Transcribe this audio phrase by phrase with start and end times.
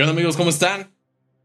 [0.00, 0.38] ¿Qué onda amigos?
[0.38, 0.88] ¿Cómo están?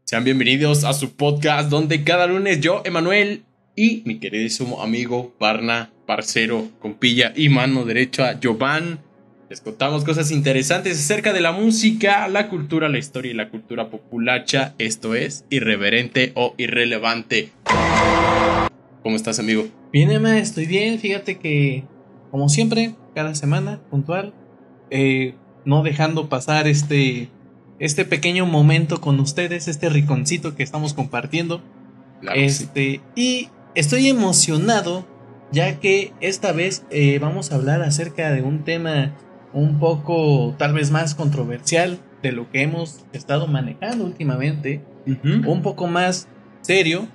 [0.04, 3.44] Sean bienvenidos a su podcast donde cada lunes yo, Emanuel,
[3.74, 9.00] y mi queridísimo amigo, parna, parcero, compilla y mano derecha, Jovan,
[9.50, 13.90] les contamos cosas interesantes acerca de la música, la cultura, la historia y la cultura
[13.90, 14.74] populacha.
[14.78, 17.50] Esto es irreverente o irrelevante.
[19.02, 19.66] ¿Cómo estás, amigo?
[19.92, 20.98] Bien, Emma, estoy bien.
[20.98, 21.84] Fíjate que,
[22.30, 24.32] como siempre, cada semana, puntual,
[24.88, 25.34] eh,
[25.66, 27.28] no dejando pasar este,
[27.78, 31.60] este pequeño momento con ustedes, este riconcito que estamos compartiendo.
[32.20, 32.44] Claro sí.
[32.44, 35.06] este, Y estoy emocionado,
[35.52, 39.14] ya que esta vez eh, vamos a hablar acerca de un tema
[39.52, 44.82] un poco, tal vez más controversial de lo que hemos estado manejando últimamente.
[45.22, 46.26] Un poco más
[46.62, 47.06] serio,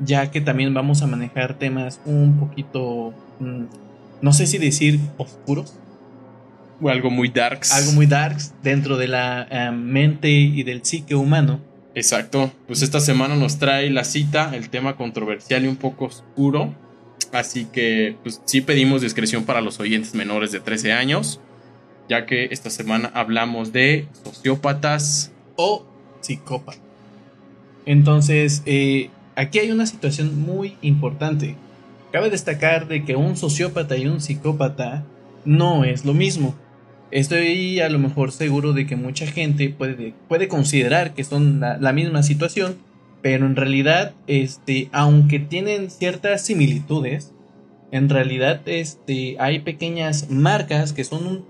[0.00, 3.64] ya que también vamos a manejar temas un poquito, mm,
[4.22, 5.74] no sé si decir oscuros,
[6.80, 7.72] O algo muy darks.
[7.72, 11.60] algo muy darks dentro de la eh, mente y del psique humano.
[11.94, 12.52] Exacto.
[12.66, 16.74] Pues esta semana nos trae la cita, el tema controversial y un poco oscuro.
[17.32, 21.40] Así que, pues sí pedimos discreción para los oyentes menores de 13 años,
[22.08, 25.32] ya que esta semana hablamos de sociópatas.
[25.56, 25.86] o
[26.20, 26.78] psicópata.
[27.86, 31.56] Entonces, eh, aquí hay una situación muy importante.
[32.12, 35.04] Cabe destacar de que un sociópata y un psicópata
[35.46, 36.54] no es lo mismo.
[37.10, 41.92] Estoy a lo mejor seguro de que mucha gente puede, puede considerar que son la,
[41.92, 42.76] misma situación,
[43.22, 47.32] pero en realidad, este, aunque tienen ciertas similitudes,
[47.92, 51.44] en realidad este, hay pequeñas marcas que son un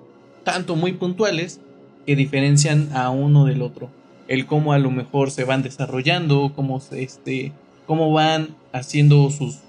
[0.45, 1.61] tanto muy puntuales
[2.07, 3.91] que diferencian a uno del otro.
[4.29, 7.53] El cómo a lo mejor se van desarrollando, cómo, este,
[7.87, 9.61] cómo van haciendo sus,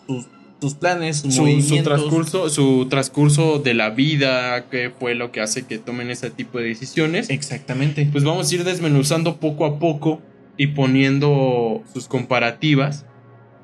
[0.60, 1.84] sus planes, sus Su, su movimientos.
[1.84, 6.58] transcurso, su transcurso de la vida, qué fue lo que hace que tomen ese tipo
[6.60, 7.30] de decisiones.
[7.30, 8.08] Exactamente.
[8.12, 10.22] Pues vamos a ir desmenuzando poco a poco
[10.58, 13.06] y poniendo sus comparativas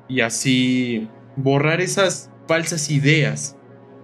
[0.08, 3.56] y así borrar esas falsas ideas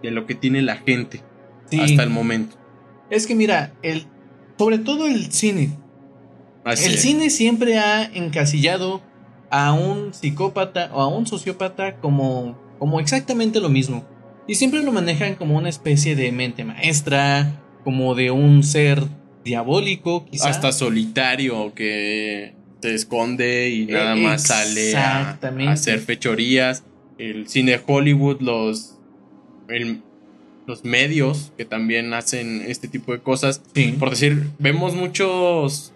[0.03, 1.23] de lo que tiene la gente
[1.71, 1.79] Sí.
[1.81, 2.57] hasta el momento.
[3.11, 4.07] Es que mira, el,
[4.59, 5.71] sobre todo el cine.
[6.65, 7.01] Así el es.
[7.03, 9.03] cine siempre ha encasillado
[9.51, 14.05] a un psicópata o a un sociópata como, como exactamente lo mismo.
[14.49, 19.05] Y siempre lo manejan como una especie de mente maestra, como de un ser
[19.45, 20.49] diabólico, quizás.
[20.57, 26.83] hasta solitario que se esconde y nada más sale a, hacer fechorías.
[27.19, 28.97] El cine Hollywood, los,
[29.69, 30.01] el-
[30.67, 33.61] los medios que también hacen este tipo de cosas.
[33.75, 33.95] Sí.
[33.99, 35.93] Por decir, vemos muchos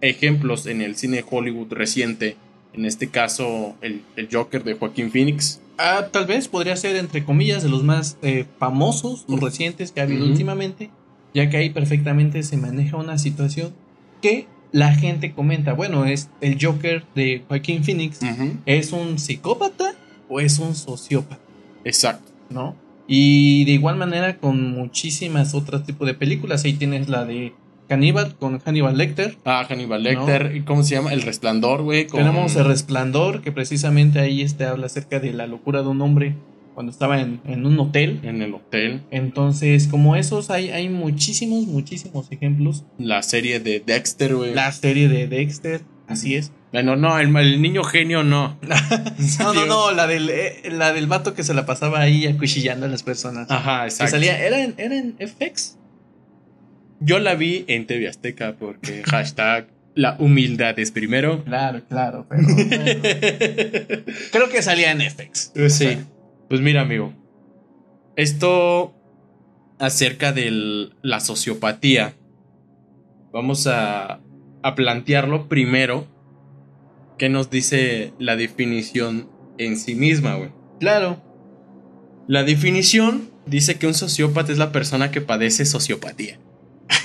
[0.00, 2.36] ejemplos en el cine Hollywood reciente.
[2.72, 5.60] En este caso, el, el Joker de Joaquín Phoenix.
[5.78, 10.00] Ah, tal vez podría ser, entre comillas, de los más eh, famosos o recientes que
[10.00, 10.90] ha habido últimamente,
[11.34, 13.72] ya que ahí perfectamente se maneja una situación
[14.20, 18.20] que la gente comenta, bueno, es el Joker de Joaquín Phoenix,
[18.64, 19.94] ¿es un psicópata
[20.28, 21.42] o es un sociópata?
[21.84, 22.32] Exacto.
[22.48, 22.74] ¿No?
[23.06, 27.52] Y de igual manera con muchísimas otros tipos de películas, ahí tienes la de
[27.88, 30.52] Cannibal con Hannibal Lecter, Ah, Hannibal Lecter.
[30.56, 31.12] ¿y ¿Cómo se llama?
[31.12, 32.06] El Resplandor, güey.
[32.06, 36.00] con- Tenemos El Resplandor, que precisamente ahí este habla acerca de la locura de un
[36.00, 36.34] hombre
[36.74, 38.20] cuando estaba en, en un hotel.
[38.22, 39.02] En el hotel.
[39.10, 42.84] Entonces, como esos, hay, hay muchísimos, muchísimos ejemplos.
[42.98, 44.54] La serie de Dexter, güey.
[44.54, 46.50] La serie de Dexter, así es.
[46.72, 48.56] Bueno, no, el, el niño genio no.
[49.38, 52.86] No, no, no, la del, eh, la del vato que se la pasaba ahí acuchillando
[52.86, 53.50] a las personas.
[53.50, 54.12] Ajá, que exacto.
[54.12, 55.76] salía, ¿era en, ¿era en FX?
[57.04, 61.44] Yo la vi en TV Azteca porque hashtag la humildad es primero.
[61.44, 62.44] Claro, claro, pero.
[64.32, 65.52] creo que salía en FX.
[65.68, 65.98] Sí.
[66.48, 67.12] Pues mira, amigo.
[68.16, 68.94] Esto
[69.78, 72.14] acerca de la sociopatía.
[73.32, 74.20] Vamos a,
[74.62, 76.06] a plantearlo primero.
[77.18, 80.50] ¿Qué nos dice la definición en sí misma, güey?
[80.80, 81.22] Claro.
[82.28, 86.38] La definición dice que un sociópata es la persona que padece sociopatía.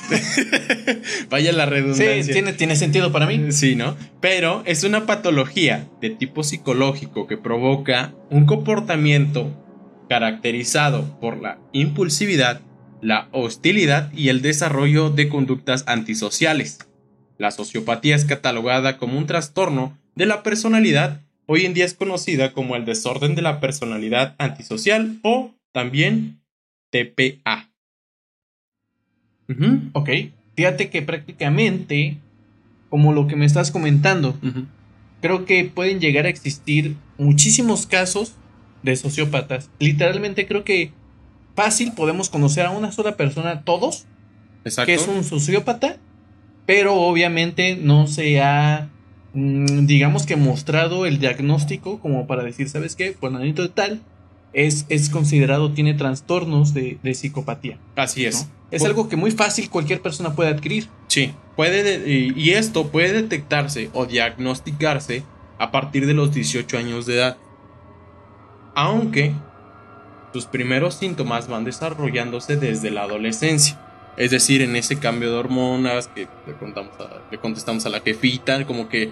[1.30, 2.24] Vaya la redundancia.
[2.24, 3.51] Sí, tiene, tiene sentido para mí.
[3.51, 3.95] Sí, ¿no?
[4.21, 9.51] Pero es una patología de tipo psicológico que provoca un comportamiento
[10.09, 12.62] caracterizado por la impulsividad,
[13.01, 16.80] la hostilidad y el desarrollo de conductas antisociales.
[17.38, 21.21] La sociopatía es catalogada como un trastorno de la personalidad.
[21.45, 26.42] Hoy en día es conocida como el desorden de la personalidad antisocial o también
[26.89, 27.69] TPA.
[29.49, 30.09] Ujú, Ok.
[30.55, 32.17] Fíjate que prácticamente,
[32.89, 34.38] como lo que me estás comentando,
[35.21, 38.33] creo que pueden llegar a existir muchísimos casos
[38.81, 39.69] de sociópatas.
[39.79, 40.91] Literalmente creo que
[41.55, 44.05] fácil podemos conocer a una sola persona, todos,
[44.65, 44.88] Exacto.
[44.88, 45.97] que es un sociópata,
[46.65, 48.89] pero obviamente no se ha,
[49.33, 53.13] mm, digamos que mostrado el diagnóstico como para decir, ¿sabes qué?
[53.13, 54.01] Fulanito de tal
[54.53, 57.77] es, es considerado, tiene trastornos de, de psicopatía.
[57.95, 58.45] Así es.
[58.45, 58.51] ¿no?
[58.71, 60.88] Es Por- algo que muy fácil cualquier persona puede adquirir.
[61.07, 65.23] Sí, puede de- y y esto puede detectarse o diagnosticarse
[65.59, 67.38] a partir de los 18 años de edad.
[68.75, 69.33] Aunque
[70.33, 73.79] sus primeros síntomas van desarrollándose desde la adolescencia.
[74.17, 78.01] Es decir, en ese cambio de hormonas que le, contamos a- le contestamos a la
[78.01, 79.11] jefita, como que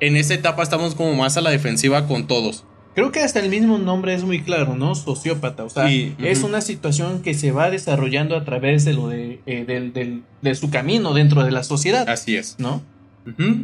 [0.00, 2.64] en esa etapa estamos como más a la defensiva con todos.
[2.98, 4.96] Creo que hasta el mismo nombre es muy claro, ¿no?
[4.96, 5.62] Sociópata.
[5.62, 9.40] O sea, Sí, es una situación que se va desarrollando a través de lo de,
[9.46, 12.56] eh, del- del- de su camino dentro de la sociedad, Así es.
[12.58, 12.82] ¿no?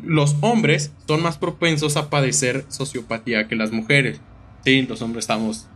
[0.04, 4.20] Los hombres son más propensos a padecer sociopatía que las mujeres.
[4.64, 5.66] Sí, los hombres estamos.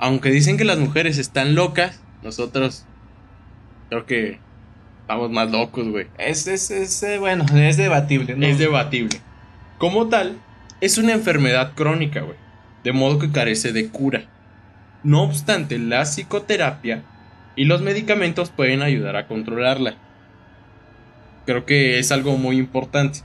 [0.00, 2.84] Aunque dicen que las mujeres están locas, nosotros
[3.90, 4.40] creo que
[5.02, 6.08] estamos más locos, güey.
[6.18, 8.44] Es, es, es, eh, bueno, es debatible, ¿no?
[8.44, 9.20] Es debatible.
[9.78, 10.40] Como tal,
[10.80, 12.47] es una enfermedad crónica, güey.
[12.84, 14.24] De modo que carece de cura.
[15.02, 17.02] No obstante, la psicoterapia
[17.56, 19.96] y los medicamentos pueden ayudar a controlarla.
[21.46, 23.20] Creo que es algo muy importante.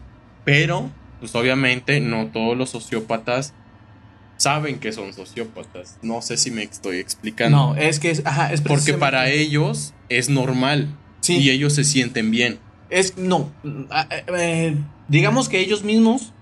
[0.45, 0.89] Pero,
[1.19, 3.53] pues obviamente, no todos los sociópatas
[4.38, 5.97] saben que son sociópatas.
[6.01, 7.57] No sé si me estoy explicando.
[7.57, 10.89] No, es que es, ajá, es porque para ellos es normal.
[11.21, 11.38] Sí.
[11.38, 12.59] Y ellos se sienten bien.
[12.89, 14.75] Es, no, eh, eh,
[15.07, 16.32] digamos que ellos mismos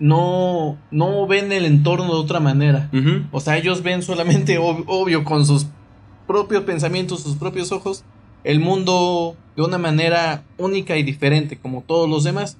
[0.00, 2.90] no, no ven el entorno de otra manera.
[3.30, 5.66] O sea, ellos ven solamente, ob- obvio, con sus
[6.26, 8.02] propios pensamientos, sus propios ojos,
[8.42, 12.56] el mundo de una manera única y diferente, como todos los demás.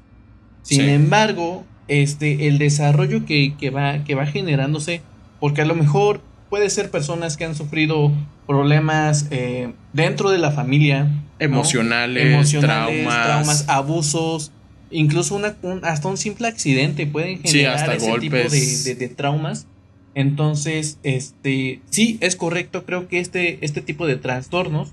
[0.63, 0.89] Sin Sí.
[0.91, 5.01] embargo, este, el desarrollo que, que va, que va generándose,
[5.41, 6.21] porque a lo mejor
[6.51, 8.13] puede ser personas que han sufrido
[8.47, 11.21] problemas eh, dentro de la familia, ¿no?
[11.39, 13.69] Emocionales, emocionales, traumas.
[13.69, 14.53] abusos,
[14.91, 18.43] incluso una, un- hasta un simple accidente pueden Sí, generar hasta ese tipo de,
[18.85, 19.67] de- de traumas.
[20.15, 24.91] Entonces, este, sí, es correcto, creo que este, este tipo de trastornos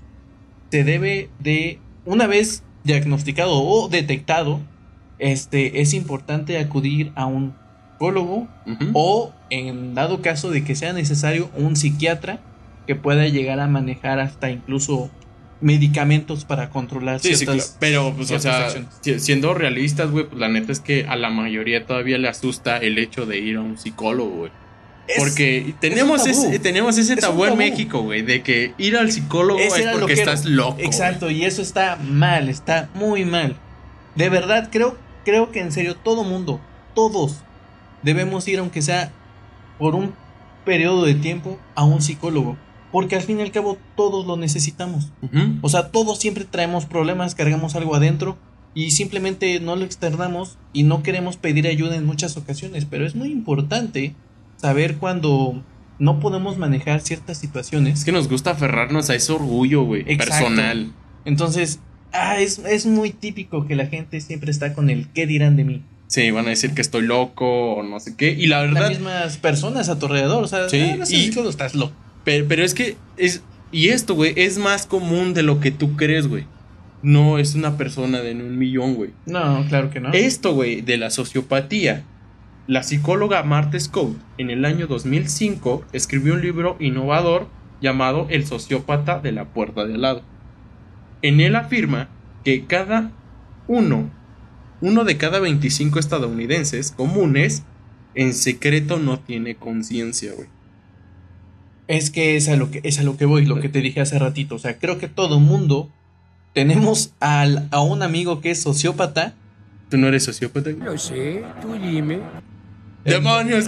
[0.70, 4.60] se debe de, una vez diagnosticado o detectado,
[5.18, 7.52] este, es importante acudir a un
[7.94, 8.46] psicólogo
[8.94, 12.38] o en dado caso de que sea necesario un psiquiatra
[12.86, 15.10] que pueda llegar a manejar hasta incluso
[15.60, 17.78] medicamentos para controlar Sí, sí, ciertas claro.
[17.80, 19.22] Pero, pues, o sea, acciones.
[19.22, 22.98] siendo realistas, güey, pues la neta es que a la mayoría todavía le asusta el
[22.98, 24.52] hecho de ir a un psicólogo, güey.
[25.16, 27.56] Porque tenemos, es ese, tenemos ese Es tabú en.
[27.56, 30.76] México, güey, de que ir al psicólogo ese es porque que estás loco.
[30.80, 33.56] Exacto, y eso está mal, está muy mal.
[34.16, 36.60] De verdad, creo, creo que en serio todo mundo,
[36.94, 37.36] todos
[38.02, 39.12] debemos ir aunque sea
[39.78, 40.12] por un
[40.64, 42.58] periodo de tiempo a un psicólogo,
[42.92, 45.12] porque al fin y al cabo todos lo necesitamos.
[45.62, 48.36] O sea, todos siempre traemos problemas, cargamos algo adentro
[48.74, 53.14] y simplemente no lo externamos y no queremos pedir ayuda en muchas ocasiones, pero es
[53.14, 54.14] muy importante
[54.56, 55.62] saber cuando
[55.98, 58.00] no podemos manejar ciertas situaciones.
[58.00, 60.92] Es que nos gusta aferrarnos a ese orgullo, güey, personal.
[61.24, 61.80] Entonces,
[62.12, 65.64] ah, es, es muy típico que la gente siempre está con el qué dirán de
[65.64, 65.82] mí.
[66.06, 68.30] Sí, van a decir que estoy loco o no sé qué.
[68.30, 71.16] Y la Las verdad, mismas personas a tu alrededor, o sea, Sí, ah, no sé,
[71.16, 71.92] y- estás loco.
[72.28, 73.42] Pero, pero es que es...
[73.72, 76.44] Y esto, güey, es más común de lo que tú crees, güey.
[77.00, 79.12] No es una persona de un millón, güey.
[79.24, 80.12] No, claro que no.
[80.12, 82.04] Esto, güey, de la sociopatía.
[82.66, 87.48] La psicóloga Marta Scott en el año 2005 escribió un libro innovador
[87.80, 90.22] llamado El sociópata de la puerta de al lado.
[91.22, 92.10] En él afirma
[92.44, 93.10] que cada
[93.68, 94.10] uno,
[94.82, 97.62] uno de cada 25 estadounidenses comunes,
[98.14, 100.48] en secreto no tiene conciencia, güey.
[101.88, 104.00] Es que es a lo que es a lo que voy, lo que te dije
[104.00, 104.54] hace ratito.
[104.54, 105.88] O sea, creo que todo mundo
[106.54, 109.34] tenemos al, a un amigo que es sociópata.
[109.90, 110.70] ¿Tú no eres sociópata?
[110.70, 112.20] Lo sé, tú dime.
[113.04, 113.66] ¡Demonios!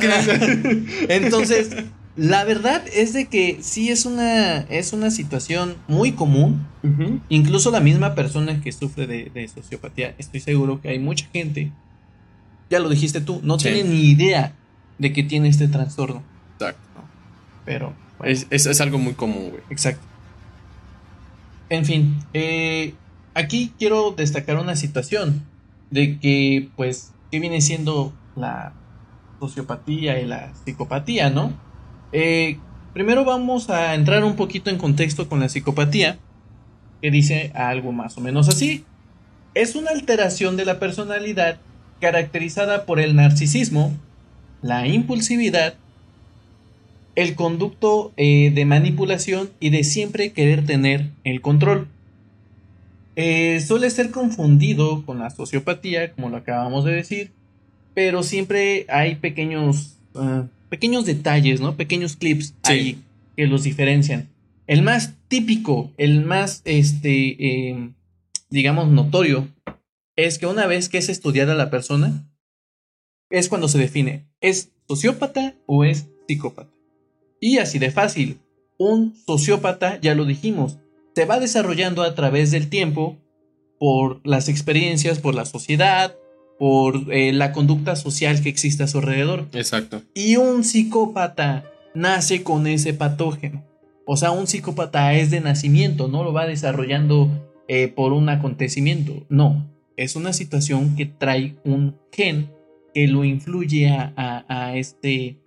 [1.08, 1.70] Entonces,
[2.16, 6.66] la verdad es de que sí es una, es una situación muy común.
[7.30, 11.70] Incluso la misma persona que sufre de, de sociopatía, estoy seguro que hay mucha gente,
[12.70, 13.68] ya lo dijiste tú, no Sí.
[13.70, 14.52] tiene ni idea
[14.98, 16.22] de que tiene este trastorno.
[16.54, 16.80] Exacto.
[17.64, 19.62] Pero, Es, es- es algo muy común, güey.
[19.70, 20.02] exacto.
[21.68, 22.94] En fin, eh,
[23.34, 25.44] aquí quiero destacar una situación
[25.90, 28.72] de que, pues, ¿qué viene siendo la
[29.38, 31.52] sociopatía y la psicopatía, no?
[32.12, 32.58] Eh,
[32.92, 36.18] primero vamos a entrar un poquito en contexto con la psicopatía,
[37.00, 38.84] que dice algo más o menos así.
[39.54, 41.58] Es una alteración de la personalidad
[42.00, 43.92] caracterizada por el narcisismo,
[44.62, 45.74] la impulsividad,
[47.22, 51.88] el conducto eh, de manipulación y de siempre querer tener el control.
[53.16, 57.32] eh, suele ser confundido con la sociopatía, como lo acabamos de decir,
[57.92, 61.76] pero siempre hay pequeños, ah, pequeños detalles, ¿no?
[61.76, 63.02] Pequeños clips ahí
[63.36, 64.28] que los diferencian.
[64.66, 67.94] El más típico, el más, este, em,
[68.48, 69.48] digamos, notorio,
[70.16, 72.24] es que una vez que es estudiada la persona,
[73.28, 76.70] es cuando se define, ¿es sociópata o es psicópata?
[77.40, 78.38] Y así de fácil,
[78.78, 80.78] un sociópata, ya lo dijimos,
[81.14, 83.16] se va desarrollando a través del tiempo
[83.78, 86.14] por las experiencias, por la sociedad,
[86.58, 89.46] por eh, la conducta social que existe a su alrededor.
[89.54, 90.02] Exacto.
[90.14, 93.64] Y un psicópata nace con ese patógeno.
[94.04, 97.30] O sea, un psicópata es de nacimiento, no lo va desarrollando
[97.68, 99.24] eh, por un acontecimiento.
[99.30, 99.66] No,
[99.96, 102.50] es una situación que trae un gen
[102.92, 105.38] que lo influye a este,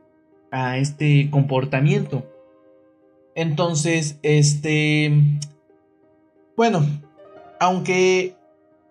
[0.53, 2.23] a este comportamiento.
[3.35, 5.11] Entonces, este,
[6.55, 6.85] bueno,
[7.59, 8.35] aunque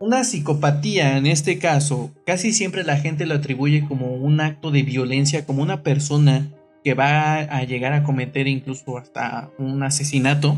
[0.01, 4.83] una psicopatía en este caso, casi siempre la gente lo atribuye como un acto de
[4.83, 6.49] violencia, como una persona
[6.83, 10.57] que va a llegar a cometer incluso hasta un asesinato,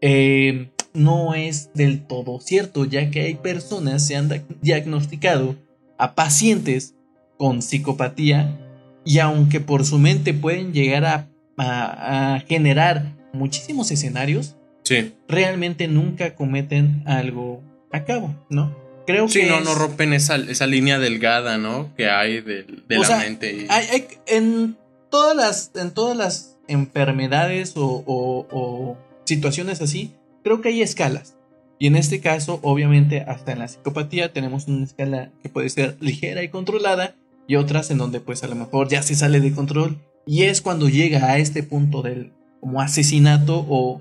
[0.00, 4.28] eh, no es del todo cierto, ya que hay personas se han
[4.60, 5.54] diagnosticado
[5.98, 6.96] a pacientes
[7.38, 8.58] con psicopatía
[9.04, 11.30] y aunque por su mente pueden llegar a
[11.60, 15.12] a, generar muchísimos escenarios, sí.
[15.28, 18.76] realmente nunca cometen algo a cabo, ¿no?
[19.06, 21.92] Creo sí, no, no rompen esa, esa, línea delgada, ¿no?
[21.96, 23.66] Que hay de, la mente.
[23.68, 24.76] Hay, en,
[25.10, 30.12] todas las, en todas las enfermedades o, o, situaciones así,
[30.44, 31.34] creo que hay escalas.
[31.78, 35.96] Y en este caso, obviamente, hasta en la psicopatía tenemos una escala que puede ser
[36.00, 37.14] ligera y controlada
[37.46, 40.60] y otras en donde pues a lo mejor ya se sale de control y es
[40.60, 44.00] cuando llega a este punto del como asesinato o,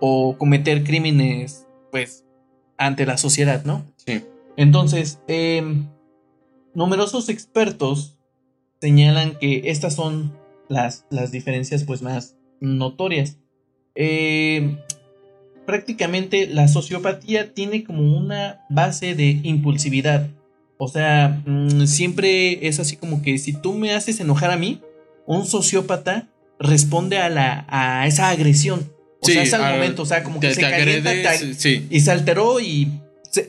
[0.00, 2.24] o cometer crímenes, pues,
[2.76, 3.84] ante la sociedad, ¿no?
[3.96, 4.24] Sí.
[4.56, 5.88] Entonces, em,
[6.74, 8.18] numerosos expertos
[8.80, 10.36] señalan que estas son
[10.68, 13.38] las, las diferencias, pues, más notorias.
[13.94, 14.78] Em,
[15.66, 20.28] prácticamente la sociopatía tiene como una base de impulsividad.
[20.82, 24.80] O sea, mm, siempre es así como que si tú me haces enojar a mí,
[25.26, 26.26] un sociópata
[26.58, 28.90] responde a, la, a esa agresión.
[29.20, 31.12] O sea, es al momento, o sea, como que se calienta
[31.90, 32.88] y se alteró y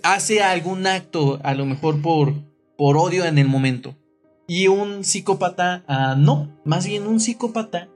[0.03, 2.33] hace algún acto, a lo mejor por,
[2.77, 3.95] por odio en el momento.
[4.45, 7.87] Y un psicópata, ah, no, más bien un psicópata.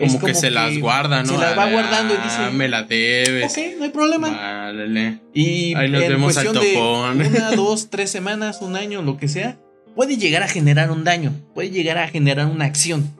[0.00, 1.34] Como, como que se las guarda, ¿no?
[1.34, 2.36] Se las va guardando y dice.
[2.38, 3.52] Ah, me la debes.
[3.52, 4.30] Ok, no hay problema.
[4.30, 5.20] Vale.
[5.32, 7.18] Y Ahí nos vemos al topón.
[7.18, 9.56] De una, dos, tres semanas, un año, lo que sea
[9.94, 13.10] puede llegar a generar un daño, puede llegar a generar una acción,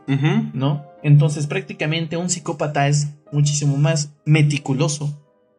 [0.55, 0.87] ¿no?
[1.03, 5.17] Entonces prácticamente un psicópata es muchísimo más meticuloso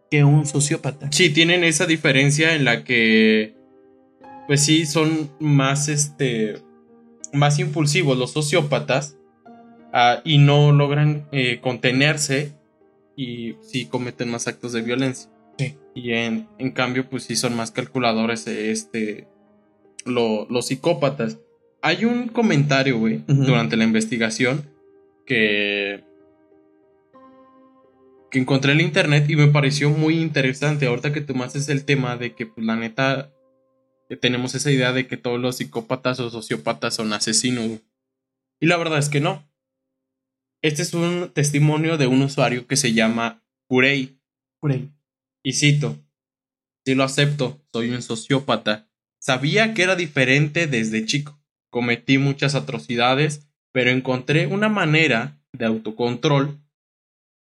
[0.10, 1.12] que un sociópata.
[1.12, 3.56] Sí, tienen esa diferencia en la que,
[4.48, 6.62] pues sí, son más, este,
[7.34, 9.16] más impulsivos los sociópatas
[9.94, 12.54] ah, y no logran eh, contenerse
[13.16, 15.30] y sí cometen más actos de violencia.
[15.58, 15.76] Sí.
[15.94, 19.28] Y en, en cambio, pues sí son más calculadores, este,
[20.06, 21.40] los psicópatas.
[21.82, 24.70] Hay un comentario, güey, durante la investigación
[25.26, 26.04] que
[28.32, 30.88] que encontré en internet y me pareció muy interesante.
[30.88, 33.30] Ahorita que tomaste el tema de que, pues, la neta,
[34.22, 37.82] tenemos esa idea de que todos los psicópatas o sociópatas son asesinos.
[38.60, 39.46] Y la verdad es que no.
[40.62, 44.20] Este es un testimonio de un usuario que se llama Purey.
[44.60, 44.92] Purey.
[45.44, 45.98] Y cito:
[46.86, 48.88] Si lo acepto, soy un sociópata
[49.22, 51.40] Sabía que era diferente desde chico.
[51.70, 56.60] Cometí muchas atrocidades, pero encontré una manera de autocontrol.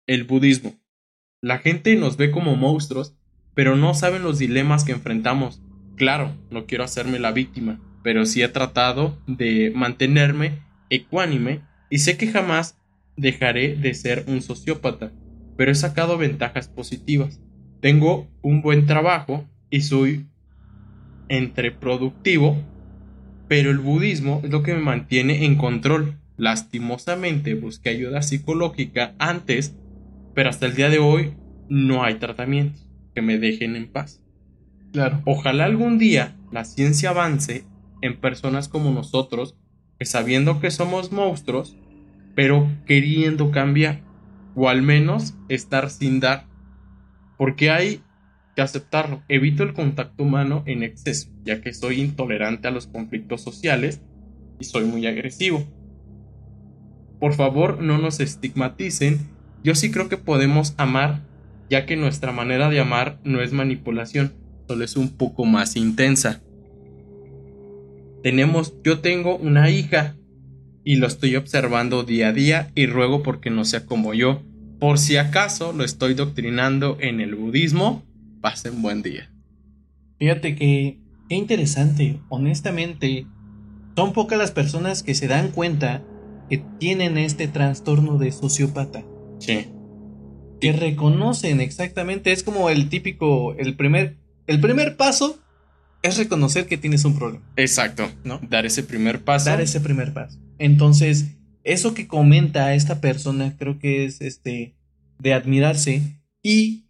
[0.07, 0.75] El budismo.
[1.41, 3.17] La gente nos ve como monstruos,
[3.53, 5.61] pero no saben los dilemas que enfrentamos.
[5.97, 12.15] Claro, no quiero hacerme la víctima, pero sí he tratado de mantenerme ecuánime y sé
[12.15, 12.77] que jamás
[13.17, 15.11] dejaré de ser un sociópata,
[15.57, 17.41] pero he sacado ventajas positivas.
[17.81, 20.25] Tengo un buen trabajo y soy
[21.29, 22.57] entre productivo,
[23.47, 26.15] pero el budismo es lo que me mantiene en control.
[26.37, 29.75] Lastimosamente busqué ayuda psicológica antes,
[30.33, 31.33] pero hasta el día de hoy
[31.67, 34.21] no hay tratamientos que me dejen en paz.
[34.93, 35.21] Claro.
[35.25, 37.65] Ojalá algún día la ciencia avance
[38.01, 39.55] en personas como nosotros,
[39.97, 41.75] que sabiendo que somos monstruos,
[42.37, 44.03] pero queriendo cambiar,
[44.53, 46.45] o al menos estar sin dar.
[47.35, 48.03] Porque hay
[48.61, 49.23] aceptarlo.
[49.27, 54.01] Evito el contacto humano en exceso, ya que soy intolerante a los conflictos sociales
[54.59, 55.65] y soy muy agresivo.
[57.19, 59.17] Por favor, no nos estigmaticen.
[59.63, 61.23] Yo sí creo que podemos amar
[61.71, 64.35] ya que nuestra manera de amar no es manipulación,
[64.67, 66.41] solo es un poco más intensa.
[68.21, 70.15] Tenemos, yo tengo una hija
[70.87, 74.41] y lo estoy observando día a día y ruego porque no sea como yo.
[74.79, 78.05] Por si acaso lo estoy doctrinando en el budismo,
[78.39, 79.29] pasen buen día.
[80.17, 83.27] Fíjate que, qué interesante, honestamente,
[83.97, 86.05] son pocas las personas que se dan cuenta
[86.49, 89.03] que tienen este trastorno de sociópata.
[89.39, 89.67] Sí.
[90.61, 94.15] Que reconocen exactamente, es como el típico, el primer,
[94.47, 95.37] el primer paso
[96.01, 97.43] es reconocer que tienes un problema.
[97.57, 98.39] Exacto, ¿no?
[98.49, 99.49] Dar ese primer paso.
[99.49, 100.39] Dar ese primer paso.
[100.59, 101.27] Entonces,
[101.63, 104.75] eso que comenta esta persona creo que es este
[105.19, 106.01] de admirarse
[106.43, 106.85] y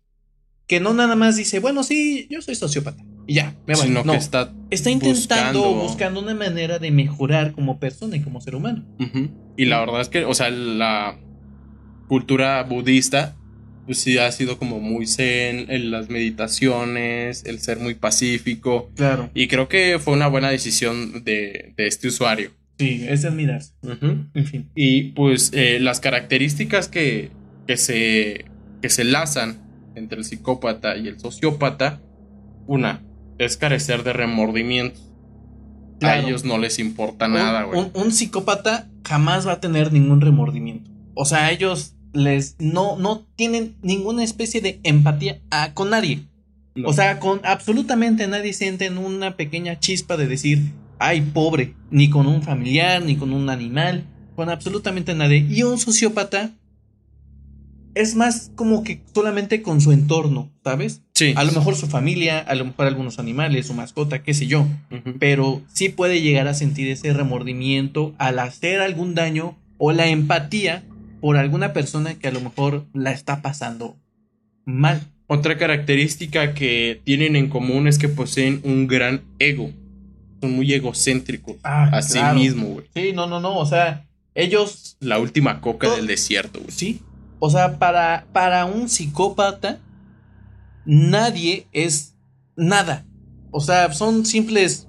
[0.67, 3.03] que no nada más dice, bueno, sí, yo soy sociópata.
[3.25, 3.87] Y ya, me voy.
[3.87, 8.21] Sino no, que está, está intentando, buscando- buscando una manera de mejorar como persona y
[8.21, 8.85] como ser humano.
[9.57, 11.17] Y la verdad es que, o sea, la
[12.07, 13.35] cultura budista,
[13.85, 18.91] pues sí ha sido como muy zen, en las meditaciones, el ser muy pacífico.
[18.95, 19.29] Claro.
[19.33, 22.51] Y creo que fue una buena decisión de, de este usuario.
[22.79, 23.25] Sí, es.
[23.83, 24.25] Ujú.
[24.33, 24.69] En fin.
[24.75, 27.31] Y pues eh, las características que,
[27.65, 28.45] que, se,
[28.81, 29.59] que se lazan
[29.95, 32.01] entre el psicópata y el sociópata,
[32.67, 33.03] una,
[33.39, 35.03] es carecer de remordimientos.
[36.01, 37.79] A ellos no les importa nada, un, güey.
[37.95, 40.91] un- un psicópata jamás va a tener ningún remordimiento.
[41.15, 46.27] O sea, ellos les no, no tienen ninguna especie de empatía a- con nadie.
[46.75, 46.89] No.
[46.89, 50.61] O sea, con absolutamente nadie sienten una pequeña chispa de decir,
[50.99, 55.45] ay, pobre, ni con un familiar, ni con un animal, con absolutamente nadie.
[55.49, 56.51] Y un sociópata
[57.95, 61.01] es más como que solamente con su entorno, ¿sabes?
[61.15, 61.33] sí.
[61.35, 64.67] A lo mejor su familia, a lo mejor algunos animales, su mascota, qué sé yo
[65.19, 70.83] pero sí puede llegar a sentir ese remordimiento al hacer algún daño o la empatía
[71.21, 73.97] por alguna persona que a lo mejor la está pasando
[74.65, 75.01] mal.
[75.27, 79.71] Otra característica que tienen en común es que poseen un gran ego.
[80.41, 81.55] Son muy egocéntricos.
[81.63, 82.85] Ah, a sí mismo, güey.
[82.93, 86.71] Sí, no, no, no, o sea, ellos, La última coca del desierto, güey.
[86.71, 87.01] sí,
[87.39, 89.79] o sea, para, para un psicópata,
[90.85, 92.15] nadie es
[92.55, 93.05] nada.
[93.51, 94.87] O sea, son simples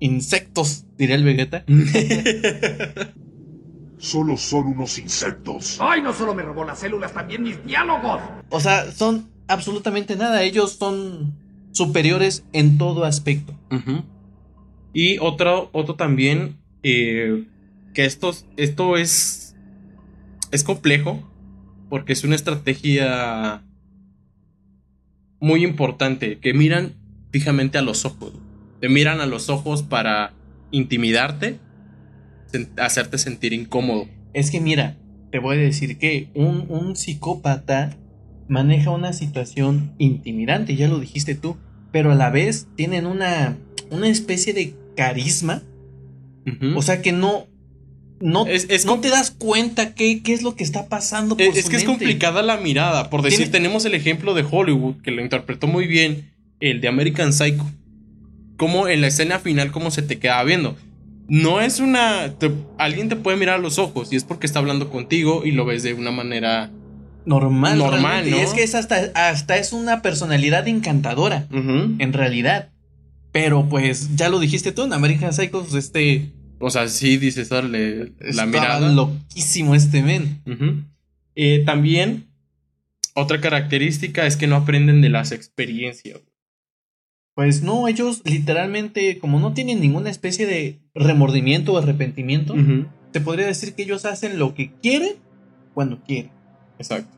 [0.00, 1.64] insectos, diría el Vegeta.
[3.98, 5.78] Solo son unos insectos.
[5.80, 8.20] ¡Ay, no solo me robó las células, también mis diálogos!
[8.50, 10.42] O sea, son absolutamente nada.
[10.42, 11.38] Ellos son
[11.70, 13.54] superiores en todo aspecto.
[13.70, 14.02] Ujú.
[14.92, 17.44] Y otro, otro también, eh,
[17.94, 19.56] que estos, esto es,
[20.50, 21.28] es complejo,
[21.88, 23.62] porque es una estrategia
[25.40, 26.94] muy importante, que miran
[27.30, 28.32] fijamente a los ojos.
[28.80, 30.34] Te miran a los ojos para
[30.70, 31.58] intimidarte,
[32.76, 34.08] hacerte sentir incómodo.
[34.34, 34.96] Es que mira,
[35.30, 37.96] te voy a decir que un, un psicópata
[38.48, 41.56] maneja una situación intimidante, ya lo dijiste tú,
[41.90, 43.56] pero a la vez tienen una,
[43.90, 45.62] una especie de carisma.
[46.76, 47.46] O sea que no,
[48.20, 51.46] no, Es- es no te das cuenta qué, qué es lo que está pasando por
[51.46, 53.10] Es, que es complicada la mirada.
[53.10, 56.88] Por decir, Tiene- tenemos el ejemplo de Hollywood, que lo interpretó muy bien, el de
[56.88, 57.64] American Psycho.
[58.56, 60.76] Como en la escena final, cómo se te queda viendo.
[61.28, 62.34] No es una.
[62.38, 65.52] te- alguien te puede mirar a los ojos y es porque está hablando contigo y
[65.52, 66.70] lo ves de una manera.
[67.24, 68.36] Normal, Normal, ¿no?
[68.36, 71.46] Y es que es hasta, hasta es una personalidad encantadora.
[71.52, 72.70] En realidad.
[73.32, 77.48] Pero pues ya lo dijiste tú, en American Psycho, pues, este O sea, sí dices
[77.48, 78.92] darle la mirada.
[78.92, 80.40] loquísimo este men.
[81.34, 82.26] Eh, también,
[83.14, 86.20] otra característica es que no aprenden de las experiencias.
[87.34, 92.84] Pues no, ellos literalmente, como no tienen ninguna especie de remordimiento o arrepentimiento, Ujú.
[93.10, 95.14] te podría decir que ellos hacen lo que quieren
[95.72, 96.30] cuando quieren.
[96.78, 97.16] Exacto.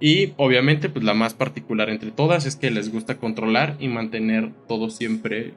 [0.00, 4.52] Y obviamente, pues la más particular entre todas es que les gusta controlar y mantener
[4.68, 5.54] todo siempre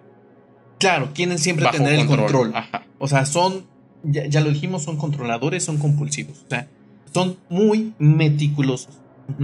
[0.79, 2.19] Claro, quieren siempre bajo tener control.
[2.19, 2.51] el control.
[2.55, 2.85] Ajá.
[2.99, 3.65] O sea, son,
[4.03, 6.43] ya, ya lo dijimos, son controladores, son compulsivos.
[6.45, 6.69] O sea,
[7.11, 8.99] son muy meticulosos.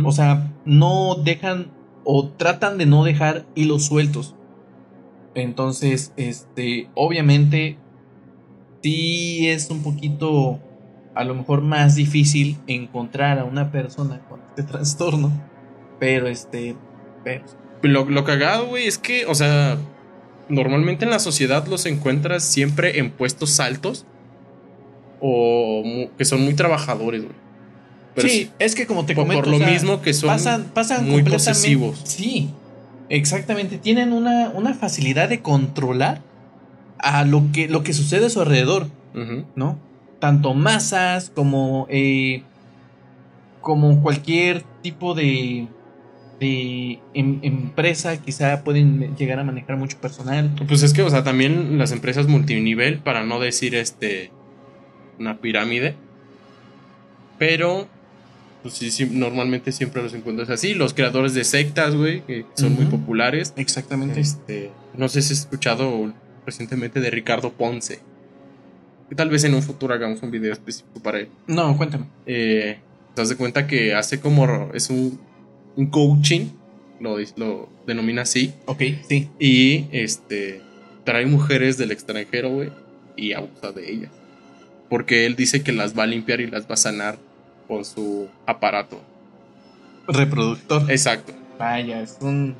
[0.05, 1.71] O sea, no dejan
[2.05, 4.35] o tratan de no dejar hilos sueltos.
[5.35, 7.77] Entonces, este, obviamente,
[8.83, 10.59] sí es un poquito,
[11.15, 15.31] a lo mejor más difícil encontrar a una persona con este trastorno.
[15.99, 16.75] Pero este,
[17.23, 17.43] pero,
[17.81, 19.77] lo, lo cagado, güey, es que, o sea,
[20.49, 24.05] normalmente en la sociedad los encuentras siempre en puestos altos
[25.21, 25.83] o
[26.17, 27.43] que son muy trabajadores, güey.
[28.15, 30.65] Pero sí, es que como te comento, por lo o sea, mismo que son pasan,
[30.73, 31.99] pasan muy posesivos.
[32.03, 32.51] Sí,
[33.09, 33.77] exactamente.
[33.79, 36.21] Tienen una, una facilidad de controlar
[36.99, 38.87] a lo que, lo que sucede a su alrededor.
[39.55, 39.77] ¿no?
[40.23, 42.43] Tanto masas como, eh,
[43.59, 45.67] como cualquier tipo de,
[46.39, 50.49] de em- empresa, quizá pueden llegar a manejar mucho personal.
[50.65, 54.31] Pues es que, o sea, también las empresas multinivel, para no decir este.
[55.19, 55.95] Una pirámide.
[57.37, 57.89] Pero.
[58.61, 60.73] Pues sí, sí, normalmente siempre los encuentras así.
[60.73, 63.53] Los creadores de sectas, güey, que son muy populares.
[63.57, 64.21] Exactamente.
[64.21, 66.13] Este, no sé si has escuchado
[66.45, 67.99] recientemente de Ricardo Ponce.
[69.13, 71.29] Que tal vez en un futuro hagamos un video específico para él.
[71.45, 72.05] No, cuéntame.
[72.25, 72.79] Eh,
[73.13, 74.71] te das de cuenta que hace como.
[74.73, 75.19] Es un,
[75.75, 76.47] un coaching.
[76.99, 78.55] Lo, lo denomina así.
[78.65, 79.29] Ok, sí.
[79.37, 80.63] Y este.
[81.03, 82.71] Trae mujeres del extranjero, güey.
[83.15, 84.09] Y abusa de ellas.
[84.89, 87.19] Porque él dice que las va a limpiar y las va a sanar
[87.67, 88.99] con su aparato.
[90.07, 90.89] Reproductor.
[90.89, 91.33] Exacto.
[91.59, 92.55] Vaya, es un.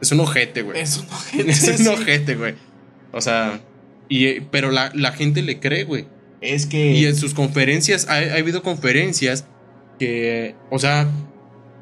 [0.00, 0.80] Es un ojete, güey.
[0.80, 1.50] Es un ojete.
[1.52, 2.54] Es un ojete, güey.
[3.12, 3.60] O sea.
[4.10, 6.04] Y, pero la, la gente le cree, güey.
[6.42, 6.92] Es que.
[6.92, 9.46] Y en sus conferencias, ha, ha habido conferencias
[9.98, 10.54] que.
[10.70, 11.08] O sea.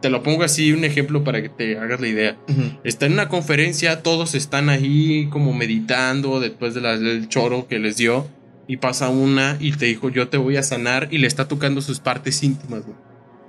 [0.01, 2.37] Te lo pongo así un ejemplo para que te hagas la idea.
[2.85, 7.81] Está en una conferencia, todos están ahí como meditando después de la- del choro que
[7.81, 8.29] les dio.
[8.69, 11.09] Y pasa una y te dijo, yo te voy a sanar.
[11.11, 12.97] Y le está tocando sus partes íntimas, güey.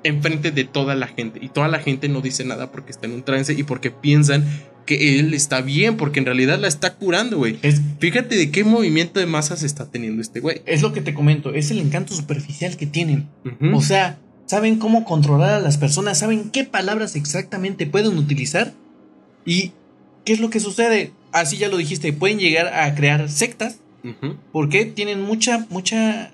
[0.04, 1.40] Enfrente de toda la gente.
[1.42, 4.46] Y toda la gente no dice nada porque está en un trance y porque piensan
[4.86, 5.98] que él está bien.
[5.98, 7.60] Porque en realidad la está curando, güey.
[7.62, 10.62] Es, Fíjate de qué movimiento de masas está teniendo este güey.
[10.66, 11.54] es lo que te comento.
[11.54, 13.28] Es el encanto superficial que tienen.
[13.74, 14.18] O sea,
[14.50, 18.74] saben cómo controlar a las personas, saben qué palabras exactamente pueden utilizar
[19.46, 19.74] y
[20.26, 21.12] qué es lo que sucede.
[21.32, 23.78] Así ya lo dijiste, pueden llegar a crear sectas
[24.52, 26.32] porque tienen mucha, mucha,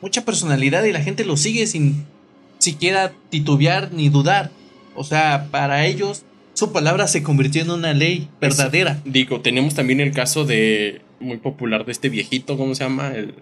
[0.00, 2.06] mucha personalidad y la gente los sigue sin
[2.62, 4.50] siquiera titubear ni dudar.
[4.94, 9.00] O sea, para ellos su palabra se convirtió en una ley verdadera.
[9.04, 11.00] Digo, tenemos también el caso de.
[11.20, 13.12] Muy popular de este viejito, ¿cómo se llama?
[13.14, 13.34] El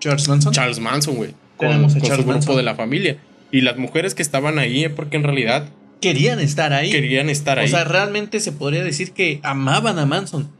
[0.00, 0.52] Charles Manson.
[0.52, 1.30] Charles Manson, güey.
[1.56, 2.56] Con, con Charles su grupo Manson.
[2.56, 3.18] de la familia.
[3.52, 5.68] Y las mujeres que estaban ahí, eh, porque en realidad
[6.00, 6.90] Querían estar ahí.
[6.90, 7.66] querían estar ahí.
[7.66, 10.50] o sea, realmente se podría decir que amaban a Manson.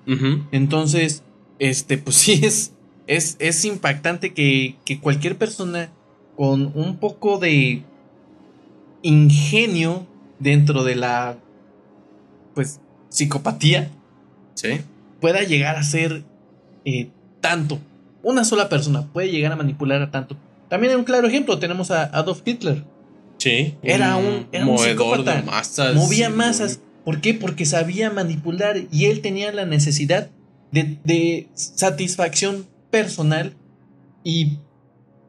[0.52, 1.22] Entonces,
[1.58, 2.72] este, pues sí es,
[3.08, 5.90] es, es impactante que, que cualquier persona
[6.36, 7.82] con un poco de
[9.02, 10.06] ingenio
[10.38, 11.36] dentro de la,
[12.54, 13.90] pues, psicopatía
[14.54, 14.80] Sí.
[15.20, 16.24] pueda llegar a ser
[16.84, 17.08] eh,
[17.40, 17.78] tanto.
[18.22, 20.36] Una sola persona puede llegar a manipular a tanto.
[20.68, 22.84] También hay un claro ejemplo, tenemos a Adolf Hitler.
[23.38, 23.74] Sí.
[23.82, 25.36] Era un, era un movedor psicópata.
[25.36, 25.94] de masas.
[25.94, 26.80] Movía masas.
[27.04, 27.34] ¿Por qué?
[27.34, 30.30] Porque sabía manipular y él tenía la necesidad
[30.72, 33.54] de, de satisfacción personal
[34.22, 34.58] y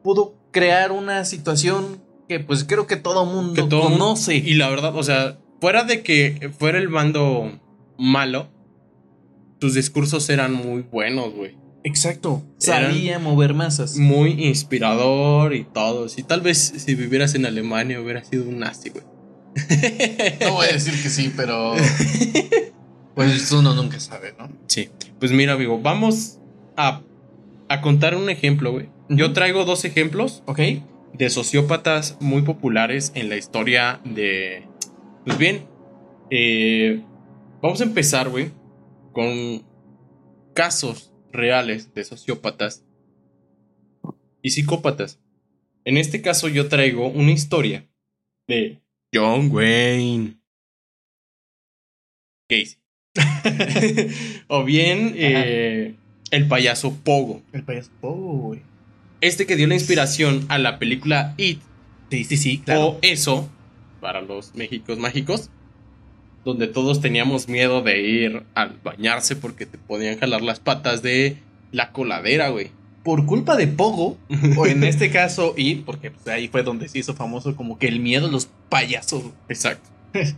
[0.03, 4.37] pudo crear una situación que pues creo que todo mundo Que todo conoce.
[4.37, 7.59] Y la verdad, o sea, fuera de que fuera el bando
[7.97, 8.47] malo,
[9.59, 11.57] sus discursos eran muy buenos, güey.
[11.83, 12.41] Exacto.
[12.65, 13.97] Eran- Sabía mover masas.
[13.97, 16.07] Muy inspirador y todo.
[16.07, 19.03] Si tal vez si vivieras en Alemania hubiera sido un nazi, güey.
[20.41, 21.75] No voy a decir que sí, pero
[23.13, 24.49] pues uno nunca sabe, ¿no?
[24.67, 24.89] Sí.
[25.19, 26.39] Pues mira, amigo, vamos
[26.77, 27.01] a,
[27.69, 28.89] a contar un ejemplo, güey.
[29.09, 30.59] Yo traigo dos ejemplos Ok.
[31.13, 34.67] de sociópatas muy populares en la historia de...
[35.25, 35.67] Pues bien,
[36.31, 37.03] eh,
[37.61, 38.51] vamos a empezar, güey,
[39.11, 39.63] con
[40.53, 42.85] casos reales de sociópatas
[44.41, 45.19] y psicópatas.
[45.83, 47.87] En este caso yo traigo una historia
[48.47, 48.81] de
[49.13, 50.37] John Wayne
[52.49, 52.77] Gacy.
[54.47, 55.95] o bien eh,
[56.31, 57.41] el payaso Pogo.
[57.53, 58.61] El payaso Pogo, güey.
[59.25, 61.59] Este que dio la inspiración a la película It
[62.11, 62.85] Sí, sí, sí, claro.
[62.85, 63.49] o Eso
[63.99, 65.49] para los Méxicos mágicos,
[66.43, 71.37] donde todos teníamos miedo de ir al bañarse porque te podían jalar las patas de
[71.71, 72.69] la coladera, güey.
[73.03, 74.17] Por culpa de Pogo,
[74.55, 77.87] o en este caso It, porque pues, ahí fue donde se hizo famoso como que
[77.87, 79.23] el miedo a los payasos.
[79.49, 79.89] Exacto.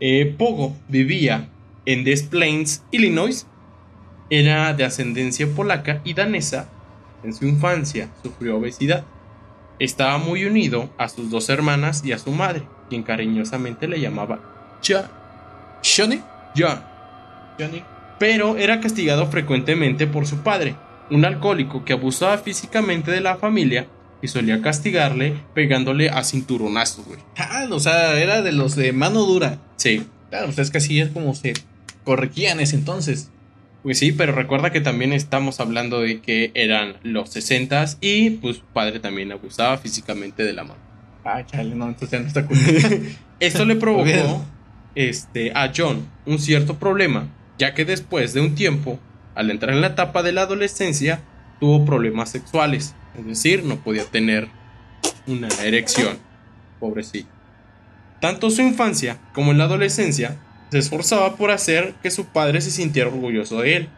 [0.00, 1.48] Eh, Pogo vivía
[1.86, 3.46] en Des Plains, Illinois.
[4.28, 6.68] Era de ascendencia polaca y danesa.
[7.24, 9.04] En su infancia sufrió obesidad.
[9.78, 14.40] Estaba muy unido a sus dos hermanas y a su madre, quien cariñosamente le llamaba
[14.86, 15.10] Ja.
[15.82, 16.20] ¿Johnny?
[16.54, 17.54] Ja.
[17.58, 17.82] Johnny.
[18.18, 20.76] Pero era castigado frecuentemente por su padre,
[21.10, 23.88] un alcohólico que abusaba físicamente de la familia
[24.22, 27.18] y solía castigarle pegándole a cinturonazos, güey.
[27.36, 29.58] Ah, o sea, era de los de mano dura.
[29.76, 31.52] Sí, Claro, pues es que así es como se
[32.02, 33.30] corregía en ese entonces.
[33.84, 38.56] Pues sí, pero recuerda que también estamos hablando de que eran los 60 y pues
[38.56, 40.80] su padre también abusaba físicamente de la mano.
[41.22, 42.56] Ah, chale, no, entonces ya no está cool.
[43.40, 44.42] Esto le provocó
[44.94, 48.98] este, a John un cierto problema, ya que después de un tiempo,
[49.34, 51.20] al entrar en la etapa de la adolescencia,
[51.60, 54.48] tuvo problemas sexuales, es decir, no podía tener
[55.26, 56.16] una erección.
[56.80, 57.28] Pobrecito.
[58.22, 60.38] Tanto su infancia como en la adolescencia
[60.74, 63.88] se esforzaba por hacer que su padre se sintiera orgulloso de él,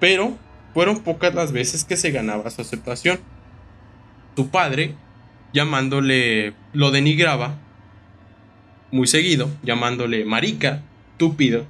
[0.00, 0.36] pero
[0.74, 3.20] fueron pocas las veces que se ganaba su aceptación.
[4.34, 4.96] Su padre,
[5.52, 7.60] llamándole, lo denigraba
[8.90, 10.82] muy seguido, llamándole marica,
[11.16, 11.64] túpido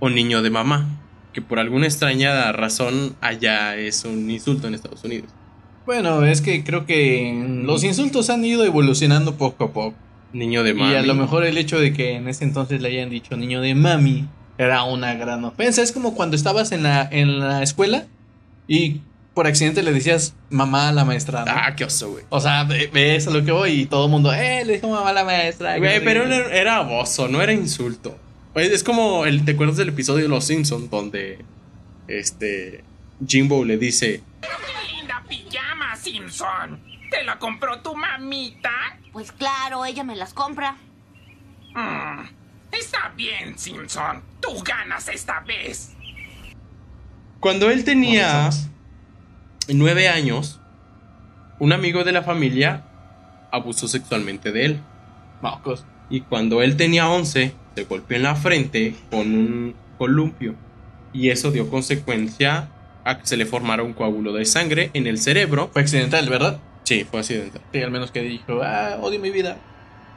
[0.00, 0.98] o niño de mamá,
[1.32, 5.30] que por alguna extraña razón allá es un insulto en Estados Unidos.
[5.86, 9.94] Bueno, es que creo que los insultos han ido evolucionando poco a poco.
[10.32, 10.92] Niño de mami.
[10.92, 13.60] Y a lo mejor el hecho de que en ese entonces le hayan dicho niño
[13.60, 14.26] de mami
[14.58, 15.82] era una gran ofensa.
[15.82, 18.06] Es como cuando estabas en la, en la escuela
[18.68, 19.00] y
[19.34, 21.44] por accidente le decías mamá a la maestra.
[21.44, 21.52] ¿no?
[21.54, 22.24] Ah, qué oso, güey.
[22.28, 24.88] O sea, ve- ves a lo que voy y todo el mundo, eh, le dijo
[24.88, 25.78] mamá a la maestra.
[25.78, 28.16] Güey, pero era, era aboso, no era insulto.
[28.52, 31.38] Pues, Es como, el, ¿te acuerdas del episodio de Los Simpsons donde
[32.08, 32.84] este
[33.26, 34.22] Jimbo le dice,
[34.98, 36.78] linda pijama, Simpson.
[37.12, 38.72] ¿Te la compró tu mamita?
[39.12, 40.78] Pues claro, ella me las compra.
[41.74, 42.22] Mm,
[42.72, 44.22] está bien, Simpson.
[44.40, 45.94] Tú ganas esta vez.
[47.38, 48.48] cuando él tenía
[49.68, 50.58] nueve años,
[51.58, 52.84] un amigo de la familia
[53.50, 54.80] abusó sexualmente de él.
[55.42, 55.84] Mocos.
[56.08, 60.54] Y cuando él tenía 11, se golpeó en la frente con un columpio.
[61.12, 62.70] Y eso dio consecuencia
[63.04, 65.68] a que se le formara un coágulo de sangre en el cerebro.
[65.72, 66.58] Fue accidental, ¿verdad?
[66.84, 67.62] Sí, fue accidental.
[67.72, 69.58] Sí, al menos que dijo, ah, odio mi vida.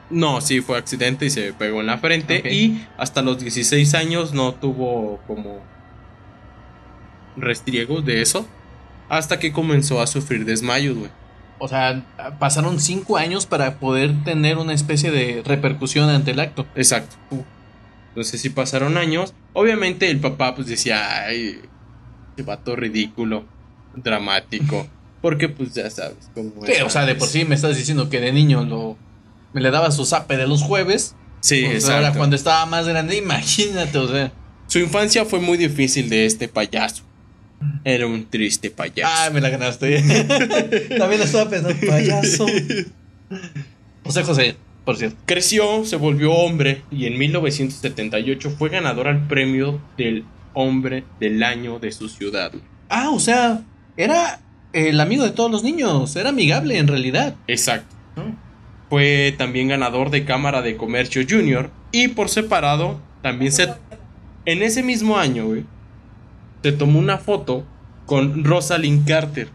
[0.10, 2.43] No, sí, fue accidente y se pegó en la frente.
[2.51, 5.62] Y hasta los 16 años no tuvo como
[7.36, 8.47] restriegos de eso.
[9.10, 11.12] Hasta que comenzó a sufrir desmayos, güey.
[11.58, 12.04] O sea,
[12.39, 16.65] pasaron cinco años para poder tener una especie de repercusión ante el acto.
[16.75, 17.15] Exacto.
[18.10, 19.34] Entonces sí pasaron años.
[19.54, 21.62] Obviamente el papá pues decía, ay,
[22.34, 23.45] ese vato ridículo,
[23.95, 24.88] dramático.
[25.25, 28.11] Porque pues ya sabes cómo Sí, es o sea, de por sí me estás diciendo
[28.11, 28.95] que de niño lo
[29.53, 31.15] me le daba su zape de los jueves.
[31.39, 31.95] Sí, Pues exacto.
[31.95, 34.31] ahora cuando estaba más grande, imagínate, o sea.
[34.67, 37.01] Su infancia fue muy difícil de este payaso.
[37.83, 39.11] Era un triste payaso.
[39.11, 39.99] Ah, me la ganaste.
[40.99, 42.45] También estaba pensando, payaso.
[44.03, 45.17] José José, por cierto.
[45.25, 51.79] Creció, se volvió hombre y en 1978 fue ganador al premio del hombre del año
[51.79, 52.51] de su ciudad.
[52.89, 53.63] Ah, o sea,
[53.97, 54.39] era
[54.75, 56.15] el amigo de todos los niños.
[56.15, 57.35] Era amigable en realidad.
[57.47, 57.95] Exacto.
[58.15, 58.35] ¿no?
[58.89, 63.69] Fue también ganador de Cámara de Comercio Junior y por separado también se...
[64.45, 65.63] En ese mismo año, güey,
[66.61, 67.65] se tomó una foto
[68.05, 69.47] con Rosalind Carter,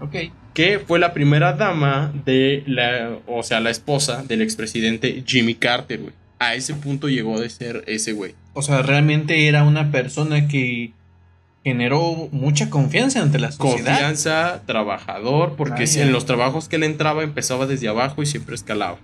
[0.00, 0.16] Ok.
[0.52, 3.16] que fue la primera dama de la...
[3.26, 6.12] O sea, la esposa del expresidente Jimmy Carter, güey.
[6.38, 8.34] A ese punto llegó de ser ese güey.
[8.52, 10.92] O sea, realmente era una persona que
[11.64, 13.92] generó mucha confianza ante la sociedad.
[13.92, 18.98] Confianza, trabajador, porque en los trabajos que él entraba empezaba desde abajo y siempre escalaba.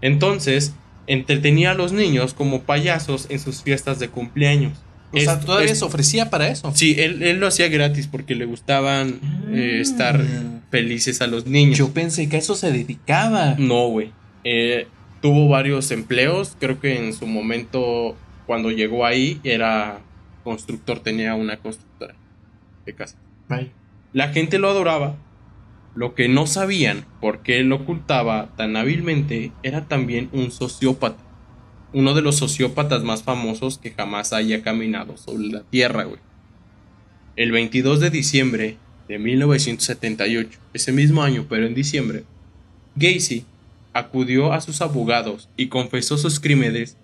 [0.00, 0.72] Entonces,
[1.06, 4.72] entretenía a los niños como payasos en sus fiestas de cumpleaños.
[5.12, 6.70] O sea, todavía es- se ofrecía para eso.
[6.74, 9.18] Sí, él, él lo hacía gratis porque le gustaban
[9.52, 9.80] eh, Mm.
[9.80, 10.24] estar
[10.70, 11.76] felices a los niños.
[11.76, 13.56] Yo pensé que a eso se dedicaba.
[13.58, 14.12] No, güey.
[14.44, 14.86] Eh,
[15.20, 16.56] tuvo varios empleos.
[16.60, 19.98] Creo que en su momento, cuando llegó ahí, era
[20.42, 22.14] constructor, tenía una constructora
[22.86, 23.16] de casa.
[24.12, 25.16] La gente lo adoraba.
[25.94, 31.22] Lo que no sabían por qué lo ocultaba tan hábilmente era también un sociópata.
[31.92, 36.20] Uno de los sociópatas más famosos que jamás haya caminado sobre la tierra, güey.
[37.34, 38.76] El 22 de diciembre
[39.08, 42.24] de 1978, ese mismo año, pero en diciembre,
[42.94, 43.44] Gacy
[43.92, 46.96] acudió a sus abogados y confesó sus crímenes.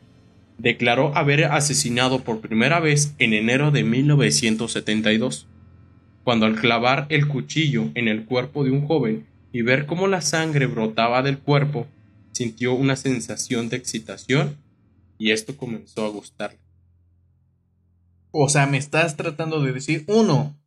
[0.59, 5.47] Declaró haber asesinado por primera vez en enero de 1972
[6.27, 10.21] cuando al clavar el cuchillo en el cuerpo de un joven y ver cómo la
[10.21, 11.87] sangre brotaba del cuerpo,
[12.33, 14.57] sintió una sensación de excitación
[15.19, 16.59] y esto comenzó a gustarle.
[18.33, 20.59] O sea, me estás tratando de decir, uno,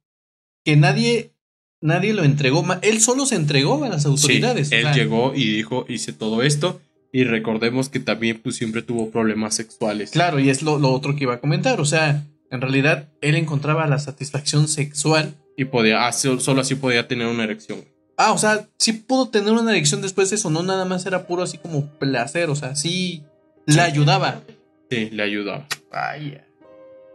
[0.63, 1.34] que nadie,
[1.82, 2.65] nadie lo entregó.
[2.82, 4.69] Él solo se entregó a las autoridades.
[4.69, 6.80] Sí, o él sea, llegó y dijo, hice todo esto
[7.12, 10.12] y recordemos que también pues siempre tuvo problemas sexuales.
[10.12, 11.80] Claro, y es lo, lo otro que iba a comentar.
[11.82, 15.34] O sea, en realidad él encontraba la satisfacción sexual.
[15.58, 17.84] Y podía, ah, so- solo así podía tener una erección.
[18.17, 21.26] Ah, o sea, sí pudo tener una erección después de eso, no nada más era
[21.26, 23.24] puro así como placer, o sea, sí
[23.65, 24.41] le ayudaba.
[24.89, 25.67] Sí, le ayudaba.
[25.91, 26.45] Vaya.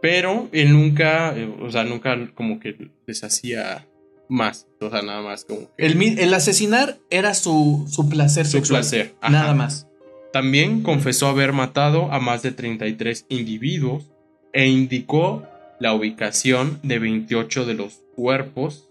[0.01, 3.85] Pero él nunca, eh, o sea, nunca como que les hacía
[4.29, 4.67] más.
[4.81, 8.81] O sea, nada más como El, el asesinar era su, su placer su sexual.
[8.81, 9.15] placer.
[9.21, 9.31] Ajá.
[9.31, 9.87] Nada más.
[10.33, 14.11] También confesó haber matado a más de 33 individuos
[14.53, 15.43] e indicó
[15.79, 18.89] la ubicación de 28 de los cuerpos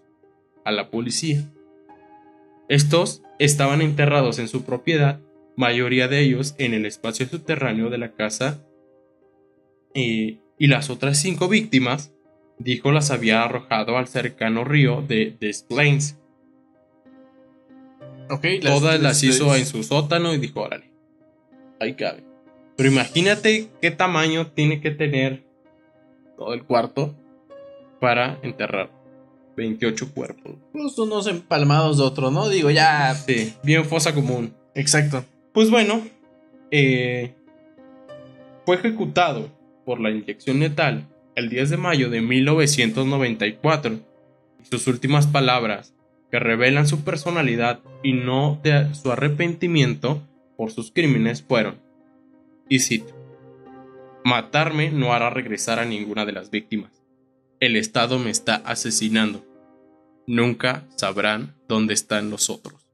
[0.64, 1.44] a la policía.
[2.68, 5.20] Estos estaban enterrados en su propiedad
[5.56, 8.64] mayoría de ellos en el espacio subterráneo de la casa.
[9.94, 12.12] eh, y las otras cinco víctimas,
[12.58, 16.18] dijo, las había arrojado al cercano río de Des Plains.
[18.30, 20.90] Ok, Todas las hizo en su sótano y dijo, órale,
[21.80, 22.24] ahí cabe.
[22.76, 25.44] Pero imagínate qué tamaño tiene que tener
[26.36, 27.14] todo el cuarto
[28.00, 28.90] para enterrar
[29.56, 30.56] 28 cuerpos.
[30.72, 32.48] Pues unos empalmados de otro, ¿no?
[32.48, 33.14] Digo, ya.
[33.14, 34.54] Sí, bien fosa común.
[34.74, 35.24] Exacto.
[35.52, 36.02] Pues bueno,
[36.70, 37.34] eh,
[38.66, 39.48] fue ejecutado
[39.84, 44.00] por la inyección letal el 10 de mayo de 1994.
[44.60, 45.94] Y sus últimas palabras,
[46.30, 50.22] que revelan su personalidad y no de su arrepentimiento
[50.56, 51.76] por sus crímenes, fueron,
[52.68, 53.14] y cito,
[54.24, 57.02] Matarme no hará regresar a ninguna de las víctimas.
[57.60, 59.44] El Estado me está asesinando.
[60.26, 62.88] Nunca sabrán dónde están los otros.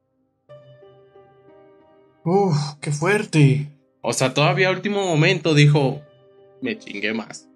[2.25, 3.69] Uf, qué fuerte.
[4.03, 6.03] O sea, todavía a último momento dijo,
[6.61, 7.50] me chingué más.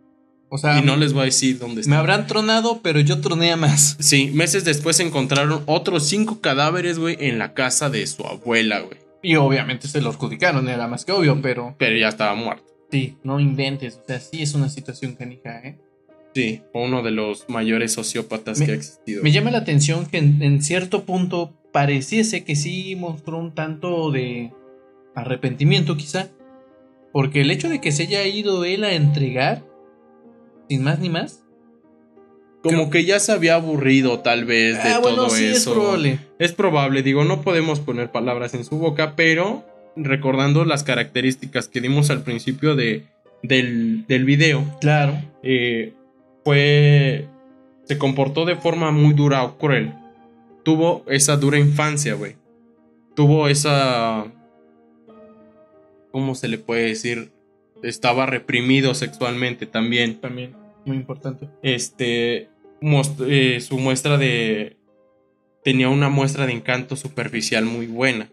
[0.55, 1.99] O sea, y no les voy a decir dónde me está.
[1.99, 3.97] habrán tronado, pero yo troné más.
[3.99, 8.99] Sí, meses después encontraron otros cinco cadáveres, güey, en la casa de su abuela, güey.
[9.21, 12.63] Y obviamente se lo adjudicaron, era más que obvio, pero Pero ya estaba muerto.
[12.93, 13.97] sí, no inventes.
[13.97, 15.77] O sea, sí es una situación canija, ¿eh?
[16.37, 19.23] Sí, uno de los mayores sociópatas Me- que ha existido.
[19.25, 24.13] Me llama la atención que en, en cierto punto pareciese que sí mostró un tanto
[24.13, 24.53] de
[25.15, 26.29] arrepentimiento quizá.
[27.13, 29.65] Porque el hecho de que se haya ido él a entregar,
[30.69, 31.41] sin más ni más.
[32.63, 35.75] Como que ya se había aburrido, tal vez, de ah, bueno, todo sí es eso.
[35.75, 36.19] probable.
[36.39, 39.65] Es probable, digo, no podemos poner palabras en su boca, pero
[39.97, 43.05] recordando las características que dimos al principio de,
[43.43, 45.15] del, del video, Claro.
[45.43, 45.93] eh,
[46.43, 47.27] fue.
[47.85, 49.93] Se comportó de forma muy dura o cruel.
[50.63, 52.37] Tuvo esa dura infancia, güey.
[53.15, 54.25] Tuvo esa.
[56.13, 57.31] ¿Cómo se le puede decir?
[57.85, 60.19] Estaba reprimido sexualmente también.
[60.21, 61.49] También, muy importante.
[61.63, 62.49] Este.
[63.29, 64.77] eh, su muestra de.
[65.63, 68.31] Tenía una muestra de encanto superficial muy buena.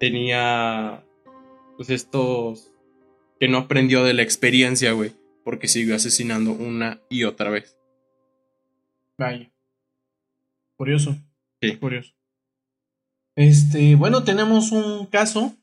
[0.00, 1.04] Tenía.
[1.76, 2.72] Pues estos.
[3.38, 5.12] Que no aprendió de la experiencia, güey.
[5.44, 7.76] Porque siguió asesinando una y otra vez.
[9.18, 9.50] Vaya.
[10.76, 11.16] Curioso.
[11.60, 11.76] Sí.
[11.76, 12.14] Curioso.
[13.36, 15.54] Este, bueno, tenemos un caso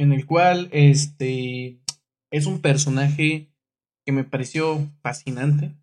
[0.00, 1.78] en el cual este
[2.30, 3.52] es un personaje
[4.06, 5.74] que me pareció fascinante.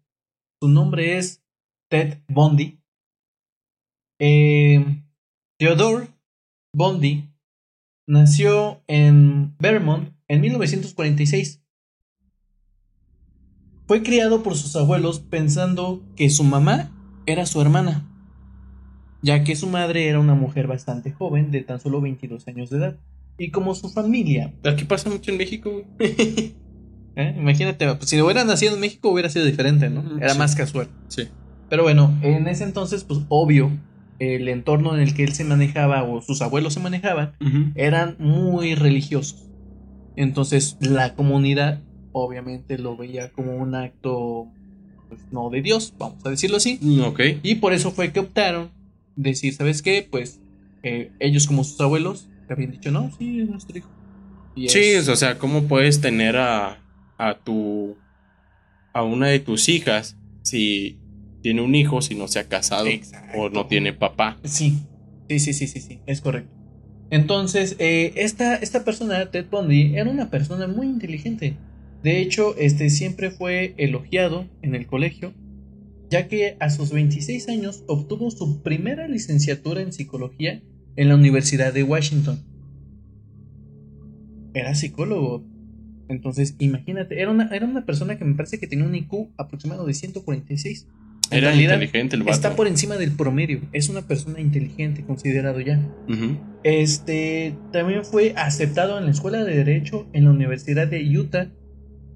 [0.59, 1.43] Su nombre es
[1.87, 2.79] Ted Bundy.
[4.17, 5.03] Eh,
[5.59, 6.07] Theodore
[6.73, 7.29] Bundy
[8.07, 11.61] nació en Vermont en 1946.
[13.85, 16.89] Fue criado por sus abuelos pensando que su mamá
[17.27, 18.03] era su hermana,
[19.21, 22.77] ya que su madre era una mujer bastante joven, de tan solo 22 años de
[22.77, 22.99] edad.
[23.37, 25.85] Y como su familia, Aquí pasa mucho en México, güey.
[27.15, 27.35] ¿eh?
[27.37, 30.17] imagínate, pues, si hubiera nacido en México hubiera sido diferente, ¿no?
[30.17, 30.39] Era sí.
[30.39, 30.87] más casual.
[31.07, 31.23] Sí.
[31.69, 33.71] Pero bueno, en ese entonces, pues obvio,
[34.19, 37.33] el entorno en el que él se manejaba o sus abuelos se manejaban
[37.75, 39.47] eran muy religiosos.
[40.15, 44.47] Entonces la comunidad obviamente lo veía como un acto
[45.09, 46.79] pues, no de Dios, vamos a decirlo así.
[46.81, 47.19] Mm, Ok.
[47.43, 48.71] Y por eso fue que optaron
[49.15, 50.07] decir, ¿sabes qué?
[50.09, 50.39] Pues
[50.83, 53.89] eh, ellos como sus abuelos le habían dicho, no, sí, es nuestro hijo.
[54.55, 56.77] Y Sí, es- o sea, ¿cómo puedes tener a,
[57.17, 57.97] a tu.
[58.93, 60.97] a una de tus hijas si
[61.43, 63.37] tiene un hijo, si no se ha casado Exacto.
[63.37, 64.37] o no tiene papá?
[64.43, 64.77] Sí,
[65.29, 66.51] sí, sí, sí, sí, sí, es correcto.
[67.09, 71.55] Entonces, eh, esta, esta persona, Ted Bundy, era una persona muy inteligente.
[72.03, 75.33] De hecho, este siempre fue elogiado en el colegio,
[76.09, 80.61] ya que a sus 26 años obtuvo su primera licenciatura en psicología
[80.97, 82.39] en la Universidad de Washington.
[84.53, 85.45] Era psicólogo.
[86.09, 89.85] Entonces, imagínate, era una, era una persona que me parece que tenía un IQ aproximado
[89.85, 90.87] de 146.
[91.29, 92.31] En Era realidad, inteligente el vato.
[92.31, 93.61] Está por encima del promedio.
[93.73, 95.79] Es una persona inteligente, considerado ya.
[96.63, 101.49] Este también fue aceptado en la escuela de Derecho en la Universidad de Utah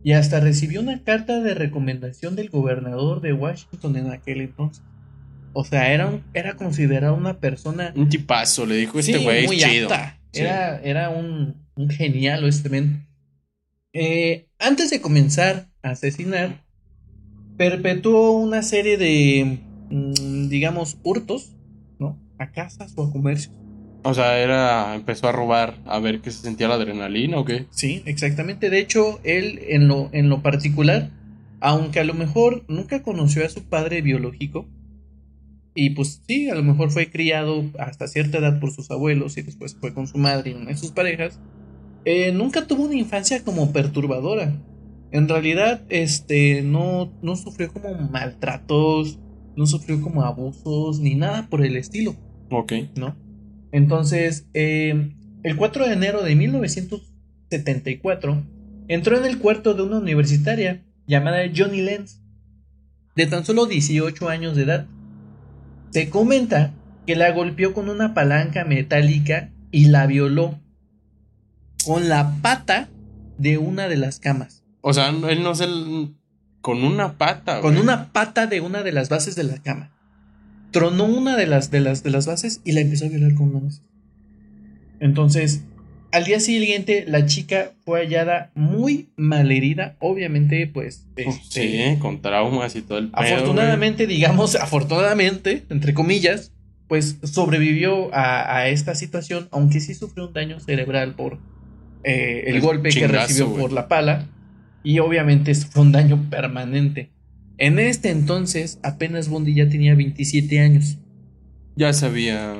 [0.03, 4.83] y hasta recibió una carta de recomendación del gobernador de Washington en aquel entonces.
[5.53, 9.57] O sea, era, un- era considerado una persona Un tipazo, le dijo este güey, muy
[9.57, 9.89] chido.
[10.31, 10.41] Sí.
[10.41, 13.05] Era, era un, un genial este men.
[13.93, 16.63] Eh, antes de comenzar a asesinar,
[17.57, 21.51] perpetuó una serie de, mm, digamos, hurtos,
[21.99, 22.17] ¿no?
[22.39, 23.53] A casas o a comercios.
[24.03, 24.95] O sea, era.
[24.95, 27.65] empezó a robar a ver qué se sentía la adrenalina o qué.
[27.69, 28.69] Sí, exactamente.
[28.69, 31.11] De hecho, él en lo, en lo particular,
[31.59, 34.65] aunque a lo mejor nunca conoció a su padre biológico,
[35.73, 39.41] Y pues sí, a lo mejor fue criado hasta cierta edad por sus abuelos y
[39.41, 41.39] después fue con su madre y una de sus parejas.
[42.03, 44.59] eh, nunca tuvo una infancia como perturbadora.
[45.11, 49.19] En realidad, este, no, no sufrió como maltratos,
[49.55, 52.15] no sufrió como abusos, ni nada por el estilo.
[52.49, 52.73] Ok.
[52.95, 53.15] ¿no?
[53.71, 55.13] Entonces, eh,
[55.43, 58.43] el 4 de enero de 1974,
[58.87, 62.21] entró en el cuarto de una universitaria llamada Johnny Lenz,
[63.15, 64.87] de tan solo 18 años de edad.
[65.91, 66.73] Se comenta
[67.05, 70.59] que la golpeó con una palanca metálica y la violó
[71.85, 72.89] con la pata
[73.37, 74.63] de una de las camas.
[74.81, 75.65] O sea, él no se.
[76.61, 77.83] Con una pata, Con güey.
[77.83, 79.91] una pata de una de las bases de la cama.
[80.71, 83.49] Tronó una de las, de las, de las bases y la empezó a violar con
[83.49, 83.81] una mesa.
[84.99, 85.63] Entonces,
[86.11, 89.95] al día siguiente, la chica fue hallada muy malherida.
[89.99, 91.07] Obviamente, pues.
[91.15, 96.51] este, Sí, con traumas y todo el pedo, afortunadamente, digamos, afortunadamente, entre comillas,
[96.87, 101.39] pues sobrevivió a, a esta situación, aunque sí sufrió un daño cerebral por
[102.03, 103.61] eh, el El golpe que recibió güey.
[103.61, 104.27] por la pala.
[104.83, 107.11] Y obviamente fue un daño permanente.
[107.57, 110.97] En este entonces, apenas Bundy ya tenía 27 años.
[111.75, 112.55] Ya sabía.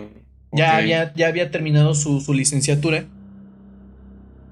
[0.53, 3.05] Ya, había, ya había terminado su, su licenciatura.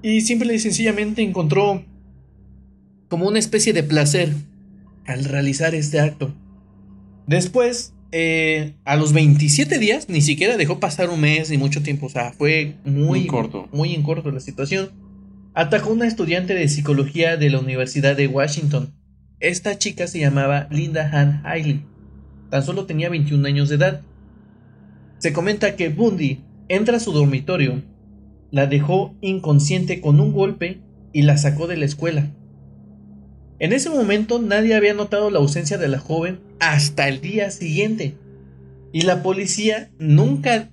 [0.02, 1.84] Y simple y sencillamente encontró
[3.08, 4.32] como una especie de placer
[5.06, 6.32] al realizar este acto.
[7.26, 12.06] Después, eh, a los 27 días, ni siquiera dejó pasar un mes ni mucho tiempo.
[12.06, 13.68] O sea, fue muy, Muy corto.
[13.72, 14.90] Muy en corto la situación.
[15.54, 18.94] Atacó a una estudiante de psicología de la Universidad de Washington.
[19.40, 21.84] Esta chica se llamaba Linda Han Hailey.
[22.50, 24.02] Tan solo tenía 21 años de edad.
[25.18, 27.82] Se comenta que Bundy entra a su dormitorio,
[28.50, 30.80] la dejó inconsciente con un golpe
[31.12, 32.30] y la sacó de la escuela.
[33.58, 38.14] En ese momento nadie había notado la ausencia de la joven hasta el día siguiente.
[38.92, 40.70] Y la policía nunca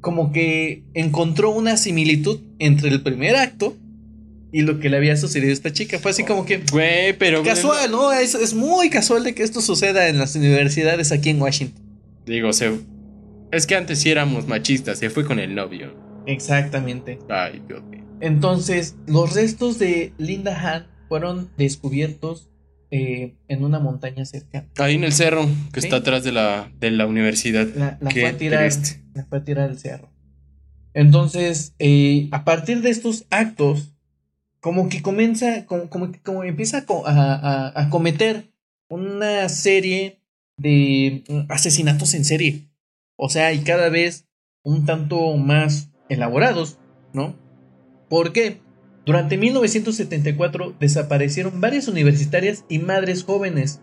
[0.00, 3.74] como que encontró una similitud entre el primer acto
[4.52, 5.98] y lo que le había sucedido a esta chica.
[5.98, 7.42] Fue así como que Güey, pero.
[7.42, 8.12] casual, ¿no?
[8.12, 11.82] Es, es muy casual de que esto suceda en las universidades aquí en Washington.
[12.26, 12.70] Digo, se.
[13.50, 16.03] Es que antes sí éramos machistas, se fue con el novio.
[16.26, 17.18] Exactamente.
[17.28, 18.04] Ay, Dios mío.
[18.20, 22.50] Entonces, los restos de Linda Han fueron descubiertos
[22.90, 24.68] eh, en una montaña cercana.
[24.78, 25.86] Ahí en el cerro, que Sí.
[25.88, 27.66] está atrás de la, de la universidad.
[27.74, 28.70] La, la fue a tirar,
[29.14, 30.10] la fue a tirar al cerro.
[30.92, 33.94] Entonces, eh, a partir de estos actos,
[34.60, 38.52] como que comienza, como, como, que- como empieza a, a- a- cometer
[38.88, 40.20] una serie
[40.56, 42.68] de asesinatos en serie.
[43.16, 44.26] O sea, y cada vez
[44.62, 46.78] un tanto más elaborados,
[47.12, 47.36] ¿no?
[48.08, 48.60] ¿Por qué?
[49.04, 53.80] Durante 1974 desaparecieron varias universitarias y madres jóvenes.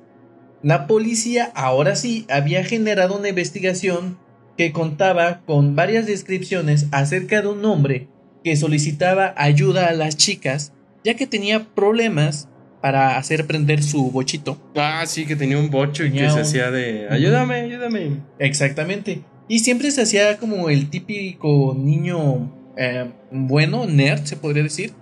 [0.63, 4.17] La policía ahora sí había generado una investigación
[4.57, 8.07] que contaba con varias descripciones acerca de un hombre
[8.43, 10.73] que solicitaba ayuda a las chicas
[11.03, 12.47] ya que tenía problemas
[12.82, 14.57] para hacer prender su bochito.
[14.75, 17.07] Ah, sí, que tenía un bocho y que se hacía de.
[17.09, 18.17] Ayúdame, ayúdame.
[18.39, 19.21] Exactamente.
[19.48, 24.94] Y siempre se hacía como el típico niño eh, bueno, nerd, se podría decir.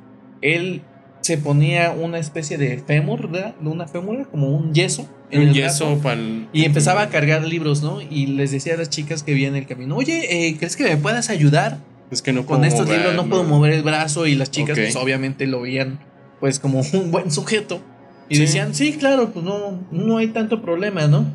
[0.41, 0.81] Él
[1.21, 3.55] se ponía una especie de fémur, ¿verdad?
[3.61, 5.07] De una fémura, como un yeso.
[5.29, 6.47] en Un el yeso el.
[6.53, 7.99] Y empezaba a cargar libros, ¿no?
[8.01, 10.97] Y les decía a las chicas que veían el camino, oye, eh, ¿crees que me
[10.97, 11.77] puedas ayudar?
[12.09, 14.49] Es que no Con puedo estos mover, libros no puedo mover el brazo y las
[14.49, 15.99] chicas pues obviamente lo veían
[16.39, 17.81] pues como un buen sujeto.
[18.29, 18.41] Y Sí.
[18.41, 21.25] decían, sí, claro, pues no, no hay tanto problema, ¿no?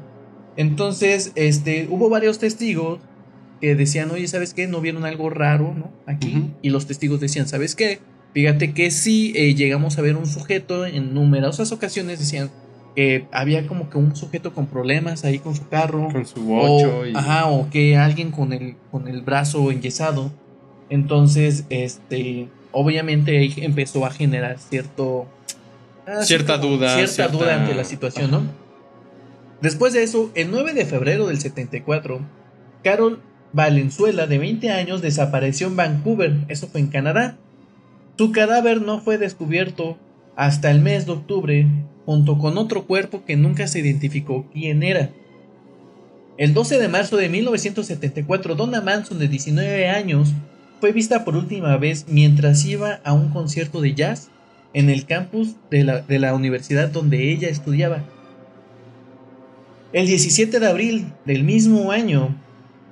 [0.57, 2.99] Entonces, este, hubo varios testigos
[3.61, 4.67] que decían, oye, ¿sabes qué?
[4.67, 5.91] ¿No vieron algo raro, ¿no?
[6.07, 6.51] Aquí.
[6.63, 8.01] Y los testigos decían, ¿sabes qué?
[8.35, 12.51] Fíjate que sí, eh, llegamos a ver un sujeto en numerosas ocasiones, decían
[12.97, 16.09] que había como que un sujeto con problemas ahí con su carro.
[16.13, 17.15] Con su bocho O, y.
[17.15, 20.33] Ajá, o que alguien con el, con el brazo enyesado.
[20.91, 25.27] Entonces, este, obviamente ahí empezó a generar cierto...
[26.07, 28.43] así Cierta duda, Cierta cierta- duda ante la situación, ¿no?
[29.65, 32.21] Después de eso, el 9 de febrero del 74,
[32.83, 33.23] Carol
[33.55, 37.39] Valenzuela, de 20 años, desapareció en Vancouver, eso fue en Canadá.
[38.19, 39.97] Su cadáver no fue descubierto
[40.37, 41.67] hasta el mes de octubre,
[42.05, 45.13] junto con otro cuerpo que nunca se identificó quién era.
[46.37, 50.35] El 12 de marzo de 1974, Donna Manson, de 19 años,
[50.79, 54.29] fue vista por última vez mientras iba a un concierto de jazz
[54.75, 58.05] en el campus de la, de la universidad donde ella estudiaba.
[59.95, 62.37] El 17 de abril del mismo año,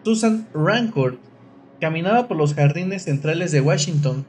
[0.05, 1.18] Susan Rancourt
[1.80, 4.24] caminaba por los jardines centrales de Washington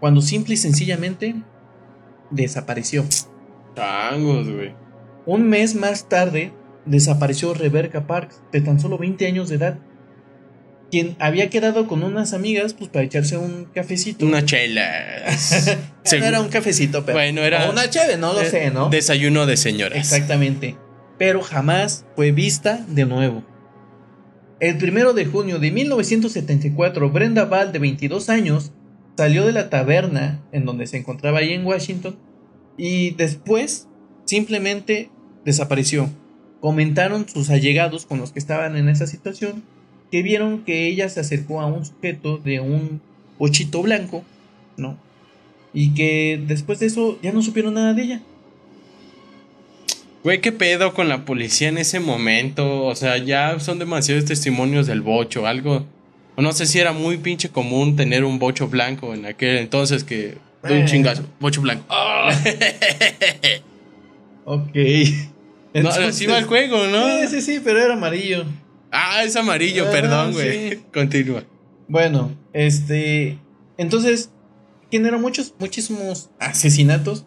[0.00, 1.36] cuando simple y sencillamente
[2.30, 3.04] desapareció.
[3.76, 4.74] Changos, güey.
[5.24, 6.52] Un mes más tarde,
[6.84, 9.78] desapareció Rebecca Parks, de tan solo 20 años de edad,
[10.90, 14.26] quien había quedado con unas amigas pues para echarse un cafecito.
[14.26, 14.82] Una chela.
[16.18, 18.90] no era un cafecito, pero Bueno, era- o una cheve, no lo Eh, sé, ¿no?
[18.90, 19.96] Desayuno de señoras.
[19.98, 20.76] Exactamente.
[21.18, 23.42] Pero jamás fue vista de nuevo.
[24.60, 28.72] El primero de junio de 1974, Brenda Val, de 22 años,
[29.16, 32.16] salió de la taberna en donde se encontraba ahí en Washington
[32.76, 33.88] y después
[34.24, 35.10] simplemente
[35.44, 36.08] desapareció.
[36.60, 39.62] Comentaron sus allegados con los que estaban en esa situación
[40.10, 43.00] que vieron que ella se acercó a un sujeto de un
[43.38, 44.22] bochito blanco,
[44.76, 44.96] ¿no?
[45.72, 48.22] Y que después de eso ya no supieron nada de ella.
[50.24, 52.84] Güey, qué pedo con la policía en ese momento.
[52.86, 55.46] O sea, ya son demasiados testimonios del bocho.
[55.46, 55.84] Algo.
[56.36, 60.38] No sé si era muy pinche común tener un bocho blanco en aquel entonces que.
[60.62, 60.84] De un Eh.
[60.86, 61.24] chingazo.
[61.38, 61.84] Bocho blanco.
[64.46, 64.76] Ok.
[65.74, 67.06] no, así va el juego, ¿no?
[67.20, 68.44] Sí, sí, sí, pero era amarillo.
[68.92, 70.70] Ah, es amarillo, Ah, perdón, güey.
[70.70, 70.78] sí.
[70.92, 71.44] Continúa.
[71.88, 73.38] Bueno, este.
[73.78, 74.30] Entonces,
[74.90, 77.24] generó muchos, muchísimos asesinatos.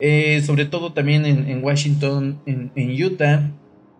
[0.00, 3.50] Eh, sobre todo también en, en Washington, en, en Utah.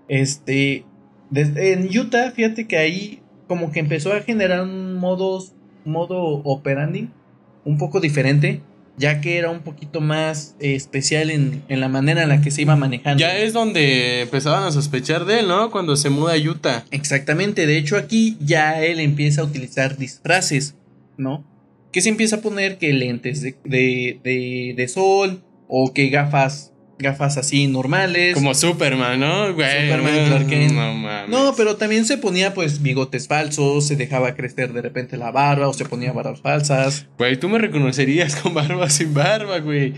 [0.08, 0.84] Este.
[1.30, 5.52] desde- en Utah, fíjate que ahí como que empezó a generar un modos,
[5.84, 7.08] modo operandi
[7.64, 8.60] un poco diferente.
[8.98, 12.50] Ya que era un poquito más eh, especial en, en la manera en la que
[12.50, 13.20] se iba manejando.
[13.20, 15.70] Ya es donde empezaban a sospechar de él, ¿no?
[15.70, 16.86] Cuando se muda a Utah.
[16.90, 20.76] Exactamente, de hecho aquí ya él empieza a utilizar disfraces,
[21.18, 21.44] ¿no?
[21.92, 26.72] Que se empieza a poner que lentes de, de, de- de sol o que gafas,
[26.98, 28.34] gafas así normales.
[28.34, 29.52] Como Superman, ¿no?
[29.54, 30.72] Güey, Superman, Clark Kent.
[30.72, 31.28] No mames.
[31.28, 35.68] No, pero también se ponía pues bigotes falsos, se dejaba crecer de repente la barba
[35.68, 37.06] o se ponía barbas falsas.
[37.18, 39.94] Güey, tú me reconocerías con barba sin barba, güey.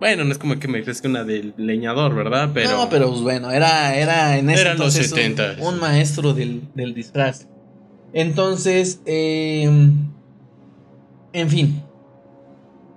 [0.00, 2.50] Bueno, no es como que me crezca una del leñador, ¿verdad?
[2.54, 2.70] Pero.
[2.70, 5.60] No, pero pues, bueno, era, era en ese Eran los entonces un- 70s.
[5.60, 7.46] Un, maestro del, del disfraz.
[8.14, 9.64] Entonces, eh,
[11.32, 11.82] en fin,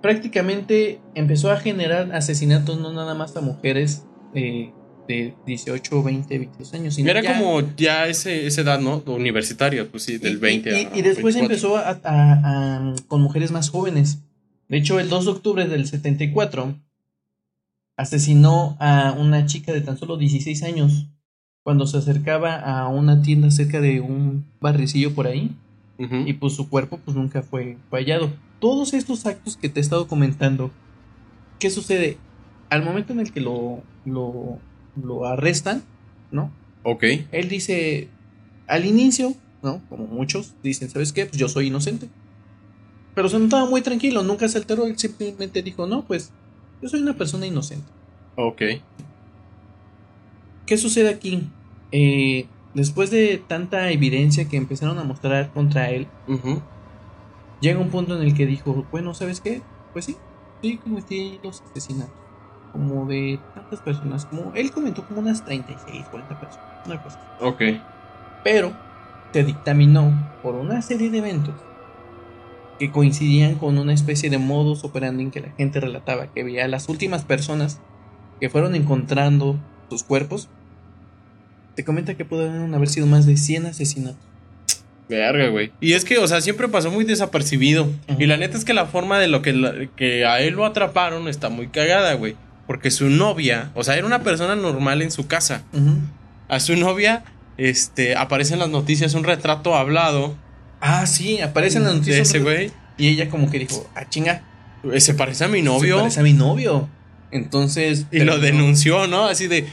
[0.04, 4.70] prácticamente empezó a generar asesinatos no nada más a mujeres eh,
[5.08, 6.94] de 18, 20, 22 años.
[6.96, 9.02] sino Era ya- como ya ese, esa edad, ¿no?
[9.06, 11.44] Universitaria, pues sí, del y- 20 y, a y después 24.
[11.46, 14.18] empezó a, a- a- con mujeres más jóvenes.
[14.68, 16.74] De hecho, el 2 de octubre del 74
[17.96, 21.06] asesinó a una chica de tan solo 16 años
[21.62, 25.50] cuando se acercaba a una tienda cerca de un barricillo por ahí
[26.26, 28.30] y pues su cuerpo pues nunca fue, fue hallado.
[28.64, 30.70] Todos estos actos que te he estado comentando,
[31.58, 32.16] ¿qué sucede?
[32.70, 34.58] Al momento en el que lo, lo,
[34.96, 35.82] lo arrestan,
[36.30, 36.50] ¿no?
[36.82, 37.04] Ok.
[37.30, 38.08] Él dice,
[38.66, 39.82] al inicio, ¿no?
[39.90, 41.26] Como muchos dicen, ¿sabes qué?
[41.26, 42.08] Pues yo soy inocente.
[43.14, 46.30] Pero se notaba muy tranquilo, nunca se alteró, él simplemente dijo, no, pues
[46.80, 47.84] yo soy una persona inocente.
[48.36, 48.62] Ok.
[50.64, 51.42] ¿Qué sucede aquí?
[51.92, 56.62] Eh, después de tanta evidencia que empezaron a mostrar contra él, Ujú.
[57.64, 59.62] Llega un punto en el que dijo, bueno, ¿sabes qué?
[59.92, 60.16] Pues sí,
[60.62, 62.14] sí cometí los asesinatos.
[62.72, 67.20] Como de tantas personas, como él comentó como unas 36, 40 personas, una cosa.
[67.40, 67.62] Ok.
[68.42, 68.72] pero
[69.32, 70.12] se dictaminó
[70.42, 71.54] por una serie de eventos
[72.78, 76.68] que coincidían con una especie de modus operandi que la gente relataba, que veía a
[76.68, 77.80] las últimas personas
[78.40, 79.56] que fueron encontrando
[79.88, 80.48] sus cuerpos.
[81.76, 84.33] Te comenta que pudieron haber sido más de 100 asesinatos.
[85.08, 85.70] Verga, güey.
[85.80, 87.88] Y es que, o sea, siempre pasó muy desapercibido.
[88.18, 90.64] Y la neta es que la forma de lo que, la- que a él lo
[90.64, 92.36] atraparon está muy cagada, güey.
[92.66, 95.62] Porque su novia, o sea, era una persona normal en su casa.
[96.48, 97.24] A su novia,
[97.58, 100.36] este, aparece en las noticias un retrato hablado
[100.80, 102.18] Ah, sí, aparece en la de noticia.
[102.22, 102.70] ese güey.
[102.98, 104.42] Y ella como que dijo, ah, chinga,
[104.92, 105.98] Eh, Se parece a mi se novio.
[105.98, 106.88] parece a mi novio.
[107.30, 108.06] Entonces...
[108.12, 109.24] Y lo denunció, ¿no?
[109.24, 109.66] Así de.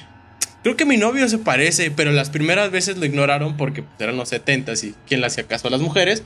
[0.63, 4.29] Creo que mi novio se parece, pero las primeras veces lo ignoraron porque eran los
[4.29, 6.23] 70 y quién le hacía caso a las mujeres.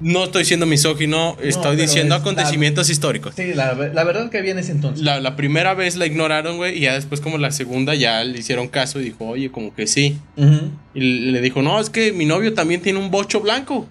[0.00, 3.34] No estoy siendo misógino, estoy pero diciendo es la- acontecimios históricos.
[3.34, 5.04] Sí, la, la verdad que en ese entonces.
[5.04, 8.38] La, la primera vez la ignoraron, güey, y ya después, como la segunda, ya le
[8.38, 10.16] hicieron caso y dijo, oye, como que sí.
[10.36, 10.70] Ujú.
[10.94, 11.00] Y
[11.32, 13.88] le dijo, no, es que mi novio también tiene un bocho blanco.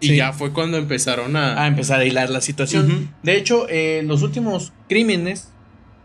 [0.00, 0.16] Y Sí.
[0.16, 1.62] ya fue cuando empezaron a.
[1.62, 2.90] a empezar a hilar la situación.
[2.90, 3.00] Ujú.
[3.22, 5.48] De hecho, eh, los últimos crímenes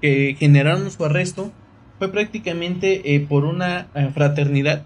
[0.01, 1.53] que generaron su arresto
[2.01, 4.81] fue prácticamente eh, por una eh, fraternidad.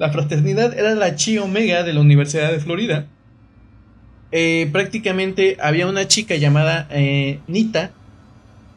[0.00, 3.06] La fraternidad era la Chi Omega de la Universidad de Florida.
[4.32, 6.88] Eh, prácticamente había una chica llamada
[7.46, 7.92] Nita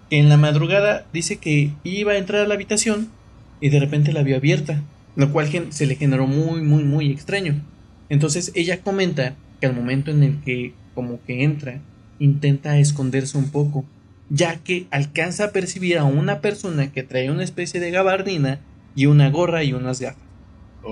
[0.08, 3.10] que en la madrugada dice que iba a entrar a la habitación
[3.60, 4.84] y de repente la vio abierta,
[5.16, 7.60] lo cual se le generó muy, muy, muy extraño.
[8.08, 11.82] Entonces ella comenta que al momento en el que como que entra,
[12.20, 13.84] intenta esconderse un poco,
[14.30, 18.60] ya que alcanza a percibir a una persona que trae una especie de gabardina
[18.96, 20.22] y una gorra y unas gafas.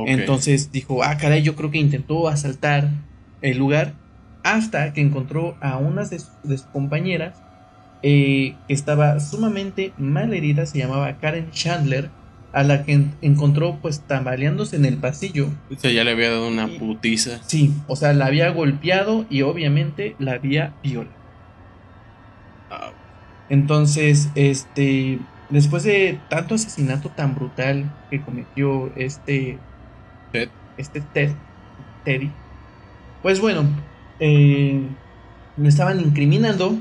[0.08, 2.90] Entonces dijo, ah, caray, yo creo que intentó asaltar
[3.42, 3.94] el lugar
[4.44, 7.36] hasta que encontró a unas de, su- de sus compañeras
[8.04, 12.10] eh, que estaba sumamente mal herida, se llamaba Karen Chandler,
[12.54, 15.50] a la que en- encontró pues tambaleándose en el pasillo.
[15.70, 17.40] O sea, ya le había dado una Y- putiza.
[17.46, 21.16] Sí, o sea, la había golpeado y obviamente la había violado.
[22.70, 22.92] Ah,
[23.52, 29.58] Entonces, este, después de tanto asesinato tan brutal que cometió este
[30.32, 30.48] Ted.
[30.78, 31.32] este Ted,
[32.06, 32.32] Teddy,
[33.22, 33.66] pues bueno,
[34.22, 34.80] eh,
[35.58, 36.78] me estaban incriminando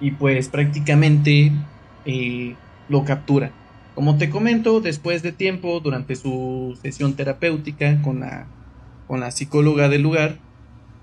[0.00, 1.52] y pues prácticamente
[2.04, 2.56] eh,
[2.88, 3.52] lo captura.
[3.94, 8.48] Como te comento, después de tiempo, durante su sesión terapéutica con la,
[9.06, 10.38] con la psicóloga del lugar,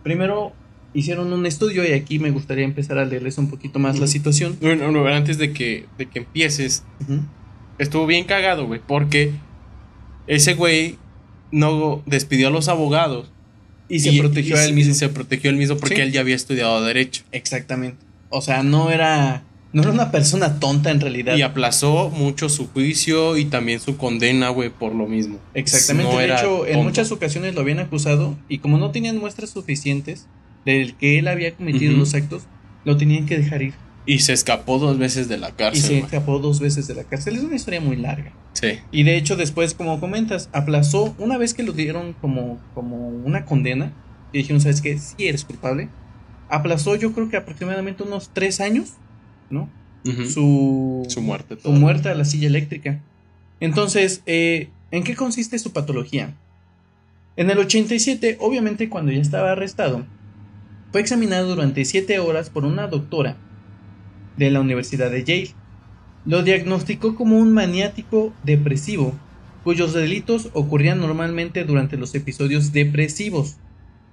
[0.04, 0.52] primero
[0.94, 4.58] hicieron un estudio y aquí me gustaría empezar a leerles un poquito más la situación.
[4.62, 6.84] Bueno, no, antes de que, de que empieces,
[7.78, 9.32] estuvo bien cagado, güey, porque
[10.28, 10.98] ese güey
[11.52, 13.32] no despidió a los abogados.
[13.90, 14.94] Y se protegió a él mismo.
[14.94, 16.02] Se protegió él mismo porque Sí.
[16.02, 17.24] él ya había estudiado Derecho.
[17.34, 17.98] Exactamente.
[18.30, 21.36] O sea, no era, no era una persona tonta en realidad.
[21.36, 25.40] Y aplazó mucho su juicio y también su condena, güey, por lo mismo.
[25.54, 26.10] Exactamente.
[26.14, 30.26] No de hecho, en muchas ocasiones lo habían acusado y como no tenían muestras suficientes
[30.66, 32.44] del que él había cometido los actos,
[32.86, 33.74] lo tenían que dejar ir.
[34.06, 37.04] Y se escapó dos veces de la y se cárcel, escapó dos veces de la
[37.04, 37.36] cárcel.
[37.36, 38.32] Es una historia muy larga.
[38.54, 38.80] Sí.
[38.92, 43.46] Y de hecho, después, como comentas, aplazó una vez que lo dieron como, como una
[43.46, 43.94] condena.
[44.34, 44.98] Y dijeron, ¿sabes qué?
[44.98, 45.90] Sí eres culpable.
[46.50, 48.94] Aplazó, yo creo que aproximadamente unos tres años,
[49.50, 49.70] ¿no?
[50.04, 51.58] Su, Su muerte.
[51.62, 53.00] su muerte a la silla eléctrica.
[53.60, 56.34] Entonces, eh, ¿en qué consiste su patología?
[57.38, 60.06] En el 87, obviamente cuando ya estaba arrestado,
[60.92, 63.38] fue examinado durante 7 horas por una doctora
[64.38, 65.52] de la Universidad de Yale.
[66.26, 69.14] Lo diagnosticó como un maniático depresivo,
[69.64, 73.58] cuyos delitos ocurrían normalmente durante los episodios depresivos.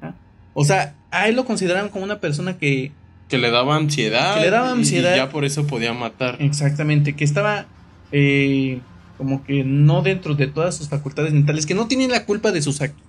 [0.02, 0.14] ¿ah?
[0.54, 2.92] O sea, a él lo consideraban como una persona que
[3.28, 4.36] Que le daba ansiedad.
[4.36, 5.14] Que le daba ansiedad.
[5.14, 6.36] Y ya por eso podía matar.
[6.40, 7.66] Exactamente, que estaba
[8.12, 8.80] eh,
[9.18, 12.62] como que no dentro de todas sus facultades mentales, que no tienen la culpa de
[12.62, 13.02] sus actos,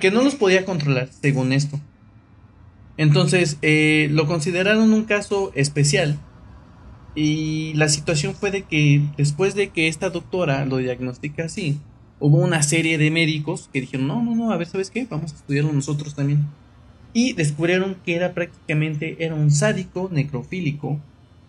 [0.00, 1.80] que no los podía controlar, según esto.
[3.00, 6.18] Entonces, eh, lo consideraron un caso especial.
[7.14, 11.78] Y la situación fue de que después de que esta doctora lo diagnostica así,
[12.18, 15.06] hubo una serie de médicos que dijeron, no, no, no, a ver, ¿sabes qué?
[15.08, 16.46] Vamos a estudiarlo nosotros también.
[17.14, 21.00] Y descubrieron que era prácticamente, era un sádico necrofílico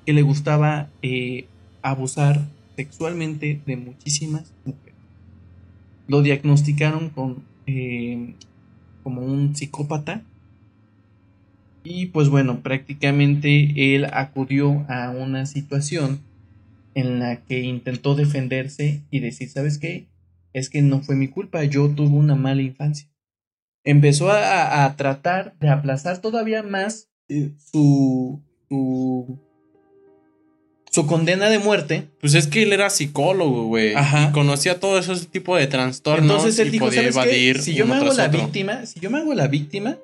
[0.06, 1.48] que le gustaba eh,
[1.82, 2.48] abusar
[2.78, 4.96] sexualmente de muchísimas mujeres.
[6.08, 8.36] Lo diagnosticaron con eh,
[9.04, 10.24] como un psicópata.
[11.84, 16.22] Y pues bueno, prácticamente él acudió a una situación
[16.94, 20.08] en la que intentó defenderse y decir, ¿sabes qué?
[20.54, 23.08] Es que no fue mi culpa, yo tuve una mala infancia.
[23.84, 29.40] Empezó a, a- tratar de aplazar todavía más eh, su, su,
[30.92, 32.10] su condena de muerte.
[32.20, 33.94] Pues es que él era psicólogo, güey.
[34.34, 36.30] Conocía todo ese tipo de trastornos.
[36.30, 37.22] Entonces él y dijo, podía ¿sabes qué?
[37.24, 38.40] evadir Si yo me hago la otro".
[38.40, 39.98] víctima, si yo me hago la víctima,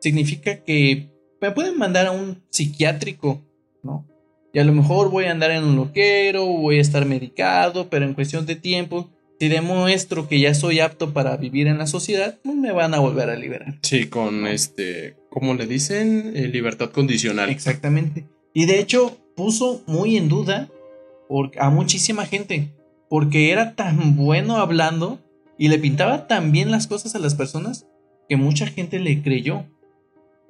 [0.00, 1.08] significa que
[1.44, 3.42] me pueden mandar a un psiquiátrico,
[3.82, 4.06] ¿no?
[4.54, 8.06] Y a lo mejor voy a andar en un loquero, voy a estar medicado, pero
[8.06, 12.38] en cuestión de tiempo, si demuestro que ya soy apto para vivir en la sociedad,
[12.42, 13.78] pues me van a volver a liberar.
[13.82, 15.16] Sí, con este.
[15.28, 16.32] ¿Cómo le dicen?
[16.34, 17.50] Eh, libertad condicional.
[17.50, 18.24] Exactamente.
[18.54, 20.68] Y de hecho puso muy en duda
[21.28, 22.70] por- a muchísima gente,
[23.10, 25.18] porque era tan bueno hablando
[25.58, 27.86] y le pintaba tan bien las cosas a las personas
[28.28, 29.64] que mucha gente le creyó.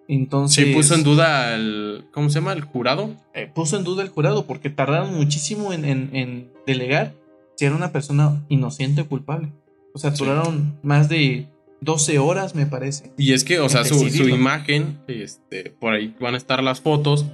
[0.09, 2.07] Entonces Sí, puso en duda al.
[2.13, 2.53] ¿Cómo se llama?
[2.53, 3.11] ¿El jurado?
[3.33, 7.15] eh, puso en duda el jurado porque tardaron muchísimo en, en- en delegar
[7.57, 9.49] si era una persona inocente o culpable.
[9.95, 10.25] O sea, Sí.
[10.25, 11.47] duraron más de
[11.81, 13.13] 12 horas, me parece.
[13.17, 17.27] Y es que, o sea, su, imagen, este, por ahí van a estar las fotos,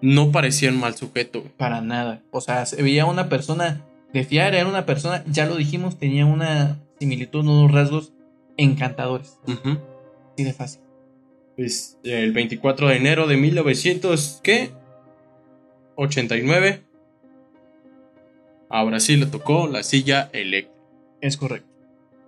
[0.00, 1.42] no parecía un mal sujeto.
[1.56, 2.22] Para nada.
[2.30, 6.24] O sea, se veía una persona de fiar, era una persona, ya lo dijimos, tenía
[6.26, 8.12] una similitud, unos rasgos
[8.56, 9.38] encantadores.
[9.46, 9.78] Ujú.
[10.34, 10.80] Así de fácil.
[11.56, 14.70] Es el 24 de enero de 1900, ¿qué?
[15.96, 16.82] 89.
[18.68, 20.76] A Brasil le tocó la silla eléctrica.
[21.20, 21.68] Es correcto.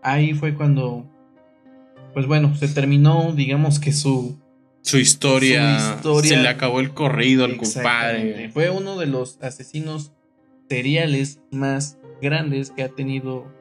[0.02, 1.04] Ahí fue cuando,
[2.14, 4.38] pues bueno, se terminó, digamos que su...
[4.82, 8.48] Su historia, Su historia- se le acabó el corrido al compadre.
[8.50, 10.12] Fue uno de los asesinos
[10.70, 13.52] seriales más grandes que ha tenido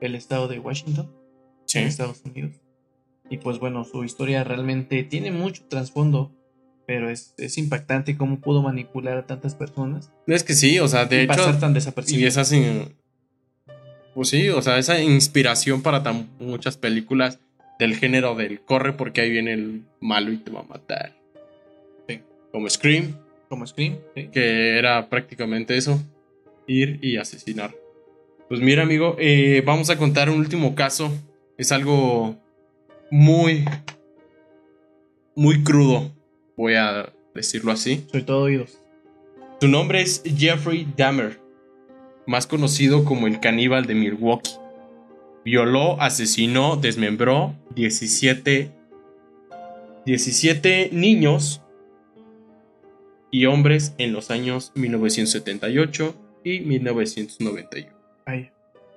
[0.00, 1.10] el estado de Washington,
[1.64, 1.78] Sí.
[1.78, 2.52] en Estados Unidos.
[3.30, 6.30] Y pues bueno, su historia realmente tiene mucho trasfondo,
[6.86, 11.06] pero es, es impactante cómo pudo manipular a tantas personas Es que sí, o sea,
[11.06, 12.28] de y hecho, pasar tan y desapercibido.
[12.28, 12.62] es así.
[14.14, 17.40] Pues sí, o sea, esa inspiración para tan muchas películas
[17.78, 21.16] del género del corre porque ahí viene el malo y te va a matar.
[22.08, 22.20] Sí.
[22.52, 23.16] Como Scream,
[23.48, 23.98] Como Scream.
[24.14, 24.28] sí.
[24.28, 26.00] que era prácticamente eso,
[26.68, 27.74] ir y asesinar.
[28.48, 31.10] Pues mira amigo, eh, vamos a contar un último caso.
[31.56, 32.36] Es algo
[33.14, 33.64] muy,
[35.36, 36.12] muy crudo,
[36.56, 38.04] voy a decirlo así.
[38.10, 38.80] Soy todo oídos.
[39.60, 41.38] Su nombre es Jeffrey Dahmer,
[42.26, 44.50] más conocido como el caníbal de Milwaukee.
[45.44, 48.72] Violó, asesinó, desmembró 17,
[50.04, 51.62] 17 niños
[53.30, 57.96] y hombres en los años 1978 y 1991.
[58.26, 58.50] Ay,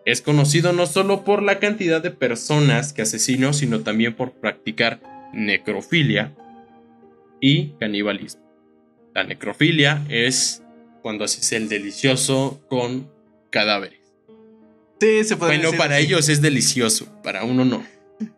[0.07, 5.01] Es conocido no solo por la cantidad de personas que asesinó, sino también por practicar
[5.33, 6.33] necrofilia
[7.41, 8.41] y canibalismo.
[9.13, 10.63] La necrofilia es
[11.01, 13.11] cuando haces el delicioso con
[13.49, 13.99] cadáveres.
[15.01, 16.05] Sí, se puede Bueno, decir para así.
[16.05, 17.83] ellos es delicioso, para uno no.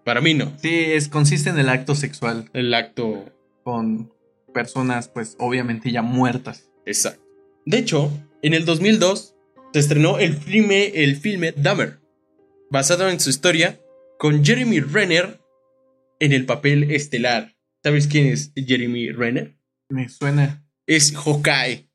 [0.03, 0.51] Para mí no.
[0.59, 3.25] Sí, es, consiste en el acto sexual El acto
[3.63, 4.11] con
[4.55, 6.67] personas, pues obviamente ya muertas.
[6.87, 7.21] exacto.
[7.65, 8.09] De hecho,
[8.41, 9.35] en el 2002
[9.73, 11.99] se estrenó el filme, el filme Dahmer,
[12.69, 13.79] basado en su historia,
[14.17, 15.39] con Jeremy Renner
[16.19, 17.55] en el papel estelar.
[17.83, 19.55] ¿Sabes quién es Jeremy Renner?
[19.89, 20.65] Me suena.
[20.85, 21.87] Es Hawkeye.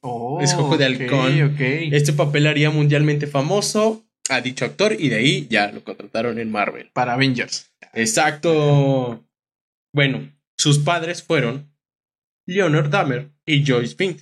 [0.00, 1.42] Oh, Es ojo de halcón.
[1.42, 1.60] ok.
[1.92, 6.50] Este papel haría mundialmente famoso a dicho actor y de ahí ya lo contrataron en
[6.50, 6.90] Marvel.
[6.92, 7.72] Para Avengers.
[7.92, 9.26] Exacto.
[9.92, 11.72] Bueno, sus padres fueron
[12.46, 14.20] Leonard Dahmer y Joyce Fink.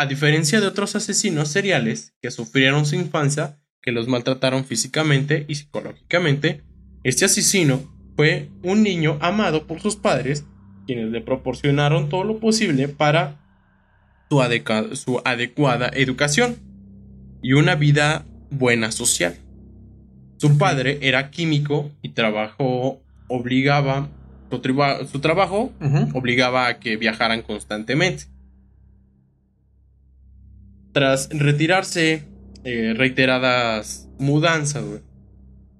[0.00, 5.56] A diferencia de otros asesinos seriales que sufrieron su infancia, que los maltrataron físicamente y
[5.56, 6.64] psicológicamente,
[7.04, 7.82] este asesino
[8.16, 10.46] fue un niño amado por sus padres,
[10.86, 13.44] quienes le proporcionaron todo lo posible para
[14.30, 16.56] su, adecuada educación
[17.42, 19.36] y una vida buena social.
[20.38, 24.08] Su padre era químico y trabajó obligaba
[24.50, 25.74] su, trabajo
[26.14, 28.29] obligaba a que viajaran constantemente.
[30.92, 32.24] Tras retirarse
[32.64, 35.00] eh, reiteradas mudanzas, güey,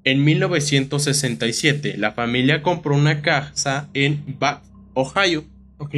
[0.05, 5.45] en 1967 la familia compró una casa en Bath, Ohio,
[5.79, 5.95] Ok.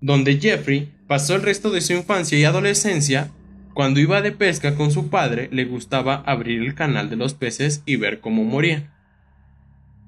[0.00, 3.30] donde Jeffrey pasó el resto de su infancia y adolescencia.
[3.74, 7.82] Cuando iba de pesca con su padre, le gustaba abrir el canal de los peces
[7.86, 8.92] y ver cómo morían.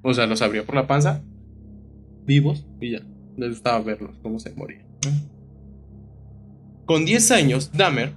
[0.02, 1.22] O sea, los abría por la panza,
[2.24, 3.00] vivos, y ya.
[3.36, 4.86] Les gustaba verlos, cómo se morían.
[6.86, 8.12] Con 10 años, Dahmer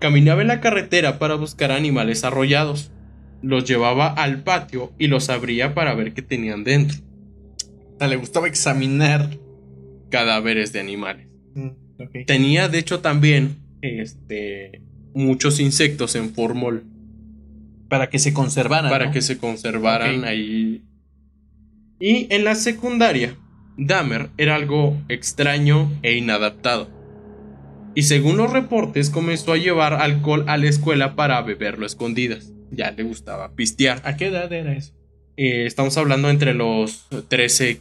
[0.00, 2.90] caminaba en la carretera para buscar animales arrollados.
[3.42, 6.98] Los llevaba al patio y los abría para ver qué tenían dentro.
[7.94, 9.38] O sea, le gustaba examinar.
[10.10, 11.28] Cadáveres de animales.
[11.54, 11.68] Mm.
[12.26, 14.82] Tenía, de hecho, también este,
[15.14, 16.84] muchos insectos en formol
[17.88, 18.90] Para que se conservaran.
[18.90, 19.12] para ¿no?
[19.12, 20.82] que se conservaran ahí.
[22.00, 23.36] Y en la secundaria,
[23.76, 26.97] Dahmer era algo extraño e inadaptado.
[27.98, 32.52] Y según los reportes, comenzó a llevar alcohol a la escuela para beberlo a escondidas.
[32.70, 34.00] Ya le gustaba pistear.
[34.04, 34.92] ¿A qué edad era eso?
[35.36, 37.80] Eh, estamos hablando entre los 13,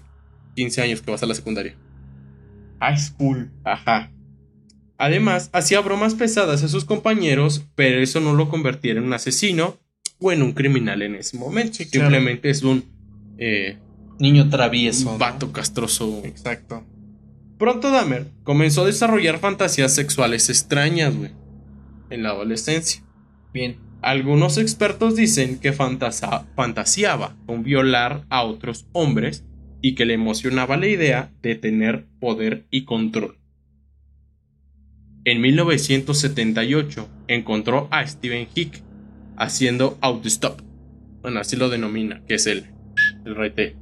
[0.55, 1.75] 15 años que vas a la secundaria.
[2.79, 3.51] High school.
[3.63, 4.11] Ajá.
[4.97, 9.77] Además, hacía bromas pesadas a sus compañeros, pero eso no lo convertía en un asesino
[10.17, 11.75] o en un criminal en ese momento.
[11.75, 12.09] Sí, claro.
[12.09, 12.85] Simplemente es un
[13.37, 13.77] eh,
[14.17, 15.11] Niño travieso.
[15.11, 15.19] ¿no?
[15.19, 16.23] vato castroso.
[16.25, 16.83] Exacto.
[17.57, 21.31] Pronto Dahmer comenzó a desarrollar fantasías sexuales extrañas, güey,
[22.09, 23.03] en la adolescencia.
[23.53, 23.77] Bien.
[24.01, 29.43] Algunos expertos dicen que fantaseaba con violar a otros hombres
[29.81, 33.39] y que le emocionaba la idea de tener poder y control.
[35.25, 38.83] En 1978 encontró a Steven Hick
[39.35, 40.61] haciendo autostop.
[41.21, 42.67] Bueno, así lo denomina, que es el,
[43.25, 43.75] el rete.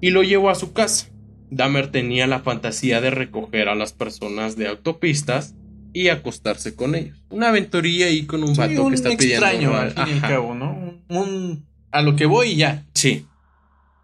[0.00, 1.11] Y lo llevó a su casa.
[1.54, 5.54] Dahmer tenía la fantasía de recoger a las personas de autopistas
[5.92, 7.22] y acostarse con ellos.
[7.28, 9.46] Una aventurilla ahí con un Sí, vato un que está pidiendo.
[9.46, 10.98] extraño, ra- al fin y cabo, ¿no?
[11.08, 12.84] Un- A lo que voy y ya.
[12.94, 13.26] Sí.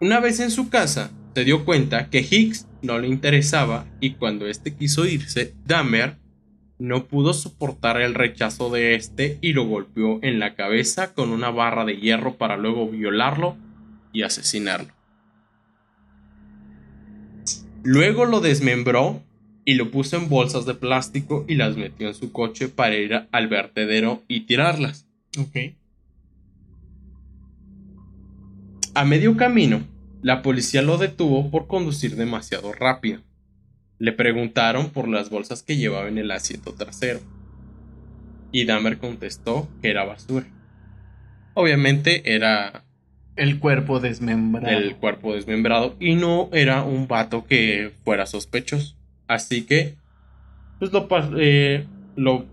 [0.01, 4.47] Una vez en su casa, se dio cuenta que Hicks no le interesaba y cuando
[4.47, 6.17] este quiso irse, Dahmer
[6.79, 11.51] no pudo soportar el rechazo de este y lo golpeó en la cabeza con una
[11.51, 13.57] barra de hierro para luego violarlo
[14.13, 14.93] y asesinarlo.
[17.83, 19.23] Luego lo desmembró
[19.65, 23.29] y lo puso en bolsas de plástico y las metió en su coche para ir
[23.31, 25.07] al vertedero y tirarlas.
[25.39, 25.75] Ok.
[28.95, 29.87] A medio camino,
[30.23, 33.21] la policía lo detuvo por conducir demasiado rápido.
[33.99, 37.21] Le preguntaron por las bolsas que llevaba en el asiento trasero.
[38.51, 40.47] Y Dahmer contestó que era basura.
[41.55, 42.85] Obviamente era
[43.39, 44.77] El cuerpo desmembrado.
[44.77, 48.97] el cuerpo desmembrado y no era un vato que fuera sospechoso.
[49.29, 49.95] Así que,
[50.79, 51.07] pues lo,
[51.39, 51.87] eh,
[52.17, 52.47] lo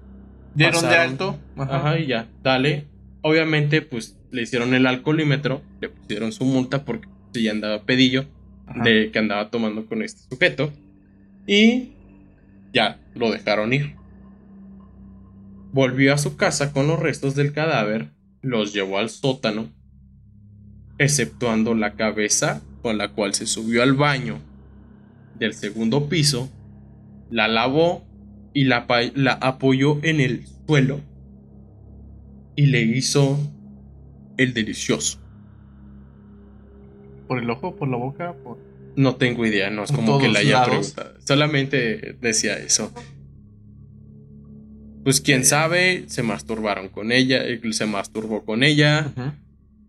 [0.53, 1.11] Dieron de pasaron.
[1.11, 1.39] alto.
[1.57, 1.99] Ajá.
[1.99, 2.85] y ya, dale.
[3.21, 8.25] Obviamente, pues le hicieron el alcoholímetro, le pusieron su multa porque ya andaba pedillo
[8.67, 8.83] Ajá.
[8.83, 10.71] de que andaba tomando con este sujeto.
[11.47, 11.93] Y
[12.73, 13.95] ya, lo dejaron ir.
[15.71, 18.09] Volvió a su casa con los restos del cadáver,
[18.41, 19.69] los llevó al sótano,
[20.97, 24.39] exceptuando la cabeza con la cual se subió al baño
[25.39, 26.49] del segundo piso,
[27.29, 28.05] la lavó
[28.53, 28.85] y la,
[29.41, 31.01] apoyó en el suelo
[32.55, 33.37] y le hizo
[34.37, 35.19] el delicioso.
[37.27, 38.57] Por el ojo, por la boca, por.
[38.95, 40.93] No tengo idea, no es como que la haya lados.
[40.93, 41.19] preguntado.
[41.25, 42.93] Solamente decía eso.
[45.03, 49.11] Pues quién sabe, se masturbaron con ella, él se masturbó con ella.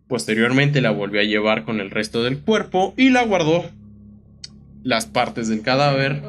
[0.08, 3.64] Posteriormente la volvió a llevar con el resto del cuerpo y la guardó.
[4.82, 6.22] Las partes del cadáver.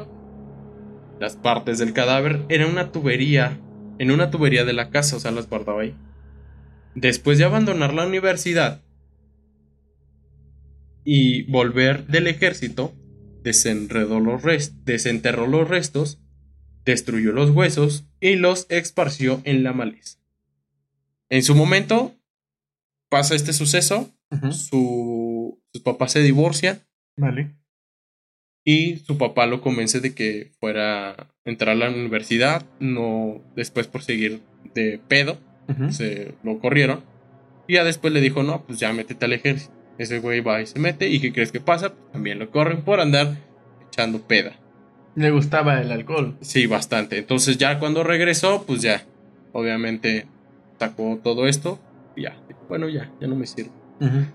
[1.20, 3.60] Las partes del cadáver eran una tubería.
[3.98, 5.94] En una tubería de la casa, o sea, las guardaba ahí.
[6.94, 8.82] Después de abandonar la universidad
[11.04, 12.94] y volver del ejército,
[13.42, 14.42] desenterró los
[15.68, 16.18] restos,
[16.84, 20.18] destruyó los huesos y los esparció en la maleza.
[21.30, 22.17] En su momento
[23.08, 24.52] pasa este suceso, Ujú.
[24.52, 26.80] su, su papá se divorcia
[27.16, 27.54] Vale.
[28.64, 33.86] y su papá lo convence de que fuera a entrar a la universidad, no después
[33.86, 34.42] por seguir
[34.74, 35.38] de pedo,
[35.90, 37.02] se lo corrieron.
[37.66, 39.72] Y ya después le dijo, no, pues ya métete al ejército.
[39.98, 41.08] Ese güey va y se mete.
[41.10, 41.90] ¿Y qué crees que pasa?
[41.94, 43.36] Pues también lo corren por andar
[43.88, 44.56] echando peda.
[45.14, 46.38] Le gustaba el alcohol.
[46.40, 47.18] Sí, bastante.
[47.18, 49.04] Entonces ya cuando regresó, pues ya,
[49.52, 50.26] obviamente
[50.78, 51.78] sacó todo esto.
[52.18, 52.36] Y ya,
[52.68, 53.70] bueno, ya, ya no me sirve.
[54.00, 54.26] Ujú.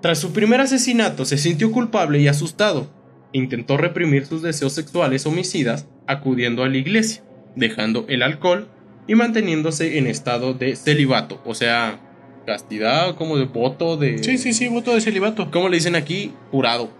[0.00, 2.88] Tras su primer asesinato se sintió culpable y asustado.
[3.32, 7.22] Intentó reprimir sus deseos sexuales homicidas acudiendo a la iglesia,
[7.56, 8.68] dejando el alcohol
[9.06, 12.00] y manteniéndose en estado de celibato, o sea,
[12.46, 14.24] castidad, como de voto de...
[14.24, 15.50] Sí, sí, sí, voto de celibato.
[15.50, 16.32] ¿Cómo le dicen aquí?
[16.50, 16.90] Jurado.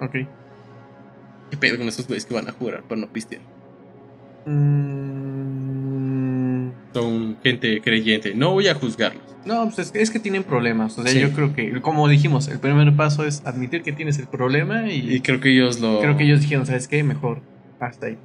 [0.00, 0.16] Ok.
[1.50, 3.42] ¿Qué pedo con esos güeyes que van a jurar pero no pistear?
[4.46, 5.39] Mm,
[6.92, 9.22] Son gente creyente, no voy a juzgarlos.
[9.46, 10.98] No, pues es que, es que tienen problemas.
[10.98, 11.20] O sea, Sí.
[11.20, 15.14] yo creo que, como dijimos, el primer paso es admitir que tienes el problema y,
[15.16, 16.00] Y creo que ellos lo...
[16.00, 17.02] creo que ellos dijeron, ¿sabes qué?
[17.02, 17.40] Mejor
[17.78, 18.18] hasta ahí.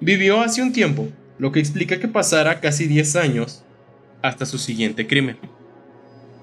[0.00, 1.08] Vivió hace un tiempo,
[1.38, 3.64] lo que explica que pasara casi 10 años
[4.22, 5.36] hasta su siguiente crimen.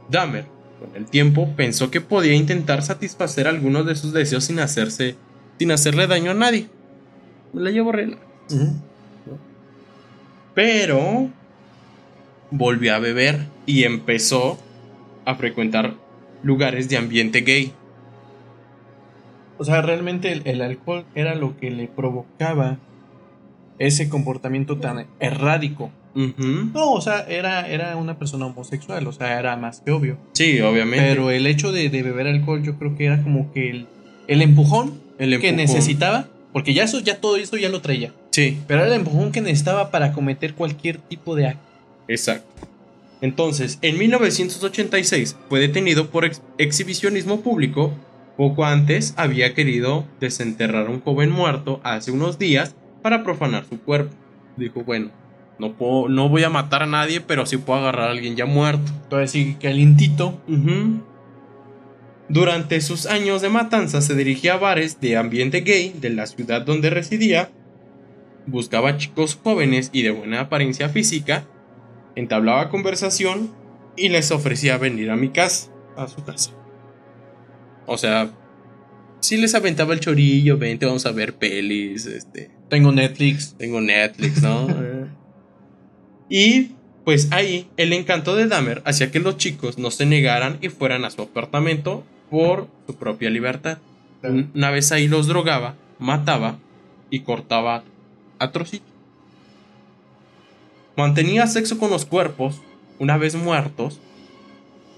[0.09, 0.45] Dahmer,
[0.79, 5.15] con el tiempo, pensó que podía intentar satisfacer algunos de sus deseos sin hacerse,
[5.59, 6.67] sin hacerle daño a nadie.
[7.53, 8.21] Me la llevo relax.
[10.53, 11.29] Pero
[12.49, 14.59] volvió a beber y empezó
[15.25, 15.93] a frecuentar
[16.43, 17.71] lugares de ambiente gay.
[19.57, 22.77] O sea, realmente el, el alcohol era lo que le provocaba
[23.79, 25.91] ese comportamiento tan errático.
[26.13, 30.17] No, o sea, era, era una persona homosexual, o sea, era más que obvio.
[30.33, 31.05] Sí, obviamente.
[31.07, 33.87] Pero el hecho de, de beber alcohol yo creo que era como que el,
[34.27, 35.55] el empujón, El que empujón.
[35.55, 38.11] necesitaba, porque ya eso, ya todo eso ya lo traía.
[38.31, 41.67] Sí, Pero era el empujón que necesitaba para cometer cualquier tipo de acto.
[42.07, 42.47] Exacto.
[43.21, 47.93] Entonces, en 1986 fue detenido por ex- exhibicionismo público.
[48.37, 52.73] Poco antes había querido desenterrar a un joven muerto hace unos días
[53.03, 54.15] para profanar su cuerpo.
[54.57, 55.11] Dijo, bueno,
[55.59, 58.45] no, puedo, no voy a matar a nadie, pero sí puedo agarrar a alguien ya
[58.45, 58.91] muerto.
[59.09, 60.39] Todavía sigue calientito.
[62.29, 66.61] Durante sus años de matanza se dirigía a bares de ambiente gay de la ciudad
[66.61, 67.49] donde residía,
[68.47, 71.45] buscaba chicos jóvenes y de buena apariencia física,
[72.15, 73.51] entablaba conversación
[73.95, 76.51] y les ofrecía venir a mi casa, a su casa.
[77.85, 78.31] O sea,
[79.19, 83.55] si les aventaba el chorillo, vente, vamos a ver pelis, este, Tengo Netflix.
[83.57, 84.67] tengo Netflix, ¿no?
[86.29, 86.71] Y
[87.03, 91.03] pues ahí el encanto de Dahmer hacía que los chicos no se negaran y fueran
[91.03, 93.79] a su apartamento por su propia libertad.
[94.23, 96.57] Un- Una vez ahí los drogaba, mataba
[97.09, 97.83] y cortaba
[100.97, 102.61] Mantenía sexo con los cuerpos
[102.99, 103.99] una vez muertos.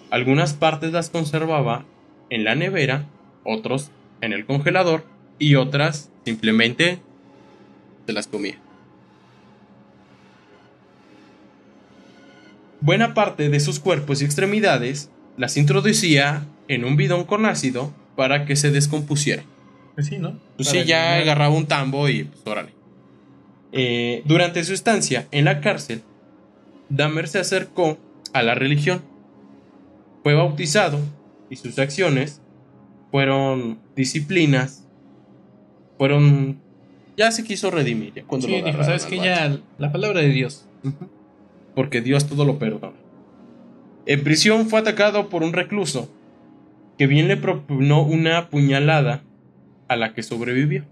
[0.10, 1.86] Algunas partes las conservaba
[2.30, 3.06] en la nevera,
[3.44, 3.91] otros
[4.22, 5.06] en el congelador
[5.39, 7.00] y otras simplemente
[8.06, 8.58] se las comía.
[12.82, 18.46] Buena parte de sus cuerpos y extremidades las introducía en un bidón con ácido para
[18.46, 19.46] que se descompusieran.
[19.96, 20.39] Pues sí, ¿no?
[20.58, 22.82] Pues sí, ya agarraba un tambo y pues órale.
[23.76, 26.03] Eh, durante su estancia en la cárcel,
[26.89, 27.97] Dahmer se acercó
[28.32, 29.01] a la religión.
[30.21, 30.99] Fue bautizado
[31.49, 32.39] y sus acciones
[33.11, 34.88] fueron disciplinas,
[35.97, 36.61] fueron...
[37.17, 38.13] Ya se quiso redimir.
[38.13, 39.15] ya cuando Sí, lo dijo, ¿sabes vato.
[39.24, 40.67] Ya, la palabra de Dios.
[41.76, 42.93] Porque Dios todo lo perdona.
[44.05, 46.09] En prisión fue atacado por un recluso
[46.97, 49.24] que bien le propinó una puñalada
[49.88, 50.86] a la que sobrevivió.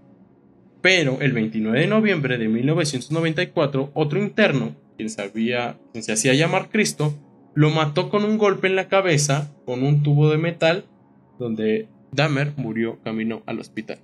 [0.82, 6.68] Pero el 29 de noviembre de 1994, otro interno, quien, sabía, quien se hacía llamar
[6.70, 7.14] Cristo,
[7.54, 10.84] lo mató con un golpe en la cabeza con un tubo de metal,
[11.38, 13.98] donde Dahmer murió camino al hospital.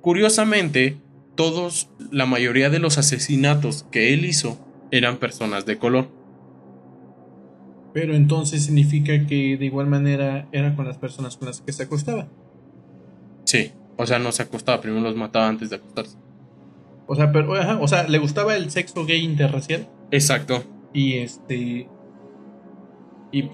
[0.00, 0.96] Curiosamente,
[1.36, 4.58] todos, la mayoría de los asesinatos que él hizo
[4.90, 6.08] eran personas de color.
[7.92, 11.84] Pero entonces significa que de igual manera era con las personas con las que se
[11.84, 12.28] acostaba.
[13.44, 16.16] Sí, o sea, no se acostaba, primero los mataba antes de acostarse.
[17.06, 20.64] O sea, pero, ajá, o sea, le gustaba el sexo gay interracial Exacto.
[20.94, 21.86] y este.
[23.30, 23.50] Y.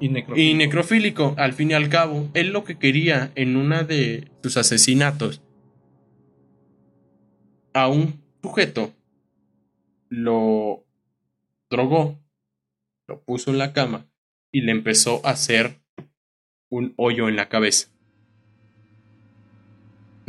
[0.00, 0.36] Y necrofílico.
[0.36, 4.58] Y necrofílico, al fin y al cabo, él lo que quería en una de sus
[4.58, 5.40] asesinatos
[7.72, 8.92] a un sujeto
[10.10, 10.84] lo
[11.70, 12.18] drogó,
[13.06, 14.06] lo puso en la cama
[14.52, 15.80] y le empezó a hacer
[16.68, 17.88] un hoyo en la cabeza.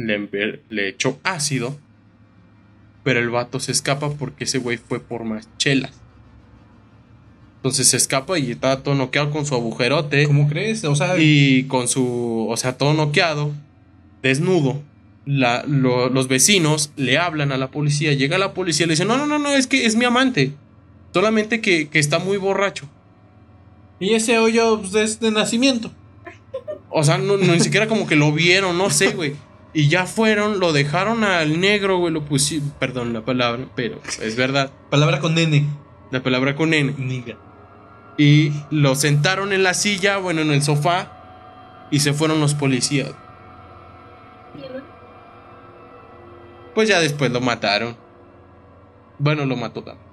[0.06, 1.78] Le, le echó ácido,
[3.04, 5.92] pero el vato se escapa porque ese güey fue por más chelas.
[7.58, 10.26] Entonces se escapa y está todo noqueado con su agujerote.
[10.28, 10.84] ¿Cómo crees?
[10.86, 13.52] O sea, Y con su, o sea, todo noqueado,
[14.22, 14.82] desnudo.
[15.26, 18.14] La- lo- los vecinos le hablan a la policía.
[18.14, 20.54] Llega la policía y le dice: No, no, no, no, es que es mi amante.
[21.14, 22.88] Solamente que, que está muy borracho.
[24.00, 25.92] y ese hoyo pues, es de nacimiento.
[26.90, 29.34] O sea, no, no, ni siquiera como que lo vieron, no sé, güey.
[29.74, 32.12] Y ya fueron, lo dejaron al negro, güey.
[32.14, 34.72] Lo pusieron, perdón la palabra, pero es verdad.
[34.90, 35.66] Palabra con nene.
[36.12, 36.94] La palabra con N.
[36.98, 37.38] Niga.
[38.18, 41.88] Y lo sentaron en la silla, bueno, en el sofá.
[41.92, 43.12] Y se fueron los policías.
[46.74, 47.96] Pues ya después lo mataron.
[49.18, 50.08] Bueno, lo mató también.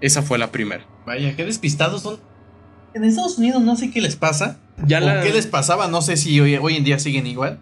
[0.00, 0.84] Esa fue la primera.
[1.06, 2.18] Vaya, qué despistados son.
[2.94, 4.58] En Estados Unidos no sé qué les pasa.
[4.86, 7.60] Ya o la- qué les pasaba, no sé si hoy, hoy en día siguen igual.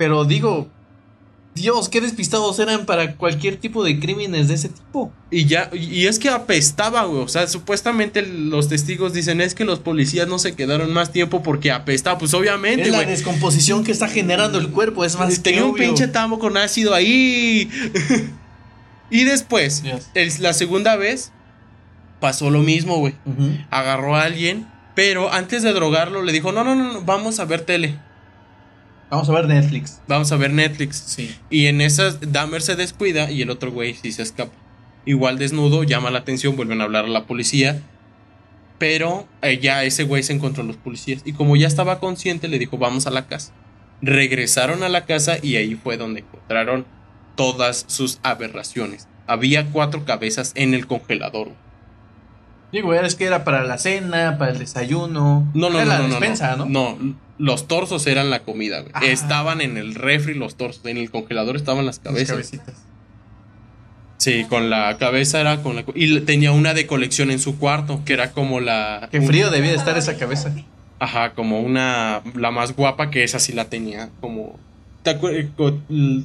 [0.00, 0.66] Pero digo,
[1.54, 5.12] Dios, qué despistados eran para cualquier tipo de crímenes de ese tipo.
[5.30, 7.20] Y ya, y es que apestaba, güey.
[7.22, 11.42] O sea, supuestamente los testigos dicen es que los policías no se quedaron más tiempo
[11.42, 12.16] porque apestaba.
[12.16, 13.08] Pues obviamente, Es la güey.
[13.10, 15.84] descomposición que está generando el cuerpo, es más Tenía que un obvio.
[15.84, 17.68] pinche tambo con ácido ahí.
[19.10, 19.82] y después,
[20.14, 21.30] el- la segunda vez,
[22.20, 23.14] pasó lo mismo, güey.
[23.70, 27.44] Agarró a alguien, pero antes de drogarlo le dijo, no, no, no, no, vamos a
[27.44, 27.98] ver tele.
[29.10, 30.00] Vamos a ver Netflix.
[30.06, 30.96] Vamos a ver Netflix.
[30.96, 31.34] Sí.
[31.50, 34.52] Y en esas, Dahmer se descuida y el otro güey sí se escapa.
[35.04, 37.82] Igual desnudo, llama la atención, vuelven a hablar a la policía.
[38.78, 41.22] Pero eh, ya ese güey se encontró a los policías.
[41.24, 43.52] Y como ya estaba consciente, le dijo, vamos a la casa.
[44.00, 46.86] Regresaron a la casa y ahí fue donde encontraron
[47.34, 49.08] todas sus aberraciones.
[49.26, 51.48] Había cuatro cabezas en el congelador.
[52.72, 55.50] Digo, es que era para la cena, para el desayuno.
[55.54, 56.66] No, no, Era no, la no, no, despensa, ¿no?
[56.66, 56.96] no.
[57.40, 58.92] Los torsos eran la comida, güey.
[58.94, 59.00] Ah.
[59.04, 60.84] Estaban en el refri los torsos.
[60.84, 62.30] En el congelador estaban las Las cabezas.
[62.30, 62.74] cabecitas.
[64.18, 65.84] Sí, con la cabeza era con la...
[65.94, 69.08] Y tenía una de colección en su cuarto, que era como la...
[69.10, 70.54] Qué frío debía de estar esa cabeza.
[70.98, 72.20] Ajá, como una...
[72.34, 74.58] La más guapa, que esa sí la tenía, como...
[75.02, 75.18] ¿Te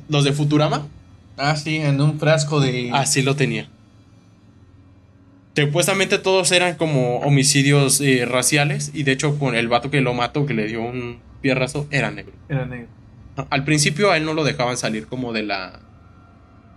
[0.10, 0.86] Los de Futurama?
[1.38, 2.92] Ah, sí, en un frasco de.
[2.94, 3.70] Así lo tenía.
[5.56, 10.14] Supuestamente todos eran como homicidios eh, raciales, y de hecho con el vato que lo
[10.14, 12.34] mató, que le dio un pierrazo, era negro.
[12.50, 12.88] Era negro.
[13.50, 15.80] Al principio a él no lo dejaban salir como de la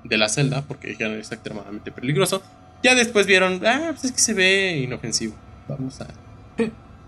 [0.05, 2.43] de la celda porque dijeron es extremadamente peligroso.
[2.83, 5.35] Ya después vieron, ah, pues es que se ve inofensivo.
[5.69, 6.07] Vamos a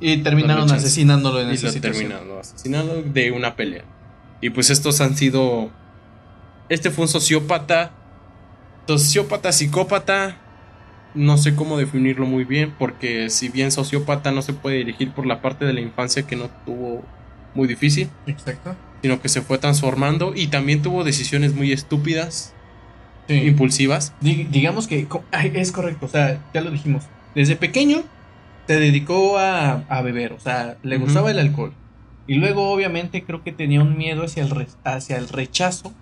[0.00, 2.08] Y terminaron asesinándolo en y esa lo situación.
[2.08, 3.84] terminaron asesinando de una pelea.
[4.40, 5.70] Y pues estos han sido
[6.70, 7.90] este fue un sociópata,
[8.86, 10.36] sociópata psicópata.
[11.14, 15.26] No sé cómo definirlo muy bien porque si bien sociópata no se puede dirigir por
[15.26, 17.02] la parte de la infancia que no tuvo
[17.54, 18.08] muy difícil.
[18.26, 18.76] Exacto.
[19.02, 22.52] sino que se fue transformando y también tuvo decisiones muy estúpidas,
[23.28, 23.34] Sí.
[23.46, 24.12] impulsivas.
[24.20, 25.06] Di- digamos que
[25.54, 27.04] es correcto, o sea, ya lo dijimos.
[27.34, 28.02] Desde pequeño
[28.66, 31.72] se dedicó a, a beber, o sea, le gustaba el alcohol.
[32.26, 35.94] Y luego, obviamente, creo que tenía un miedo hacia el, re- hacia el rechazo.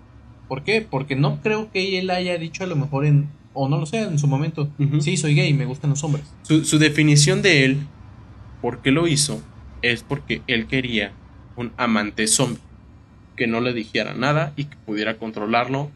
[0.49, 0.81] ¿Por qué?
[0.81, 3.29] Porque no creo que él haya dicho a lo mejor en,
[3.59, 4.69] o no lo sé, en su momento,
[5.01, 6.23] sí, soy gay, me gustan los hombres.
[6.43, 7.77] Su, su definición de él,
[8.61, 9.41] por qué lo hizo,
[9.81, 11.11] es porque él quería
[11.57, 12.61] un amante zombie,
[13.35, 15.91] que no le dijera nada y que pudiera controlarlo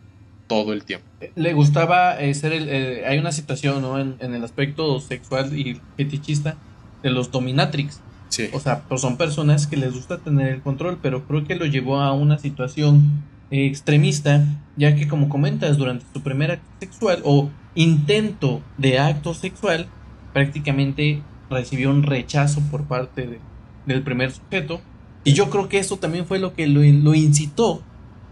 [0.47, 1.07] todo el tiempo.
[1.36, 2.68] Le gustaba eh, ser el.
[2.68, 3.97] eh, hay una situación, ¿no?
[3.97, 6.57] En, en el aspecto sexual y fetichista
[7.01, 8.01] de los dominatrix.
[8.28, 8.49] Sí.
[8.51, 11.66] O sea, pues son personas que les gusta tener el control, pero creo que lo
[11.66, 13.24] llevó a una situación
[13.62, 14.45] extremista,
[14.76, 19.88] ya que como comentas, durante su primer acto sexual o intento de acto sexual,
[20.34, 23.39] prácticamente recibió un rechazo por parte de-
[23.86, 24.82] del primer sujeto.
[25.24, 27.84] Y yo creo que eso también fue lo que lo, lo incitó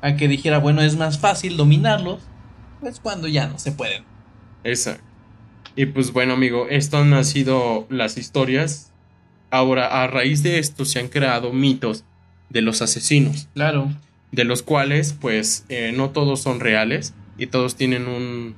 [0.02, 2.20] a que dijera, bueno, es más fácil dominarlos,
[2.80, 4.04] pues cuando ya no se pueden.
[4.64, 5.04] Exacto.
[5.76, 8.92] Y pues bueno, amigo, esto han sido las historias.
[9.52, 12.04] Ahora, a raíz de esto se han creado mitos
[12.50, 13.90] de los asesinos, Claro.
[14.32, 18.56] De los cuales, pues, eh, no todos son reales y todos tienen un,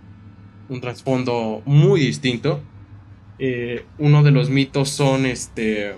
[0.70, 2.62] un trasfondo muy distinto.
[3.40, 5.96] Eh, uno de los mitos son, este,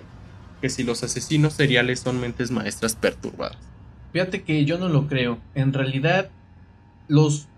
[0.60, 3.58] que si los asesinos seriales son mentes maestras perturbadas.
[4.12, 5.38] Fíjate que yo no lo creo.
[5.54, 6.30] En realidad,
[7.08, 7.48] los.